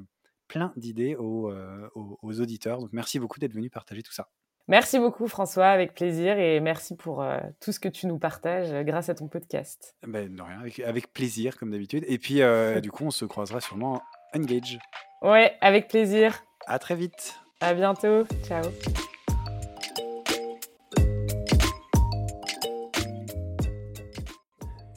[0.53, 2.79] plein d'idées euh, aux, aux, auditeurs.
[2.79, 4.29] Donc merci beaucoup d'être venu partager tout ça.
[4.69, 8.71] Merci beaucoup François, avec plaisir et merci pour euh, tout ce que tu nous partages
[8.71, 9.97] euh, grâce à ton podcast.
[10.07, 12.05] Ben, rien, avec, avec, plaisir comme d'habitude.
[12.07, 12.41] Et puis
[12.83, 14.03] du coup, on se croisera sûrement
[14.35, 14.79] Engage.
[15.23, 16.45] Ouais, avec plaisir.
[16.67, 17.35] À très vite.
[17.61, 18.25] À bientôt.
[18.45, 18.63] Ciao.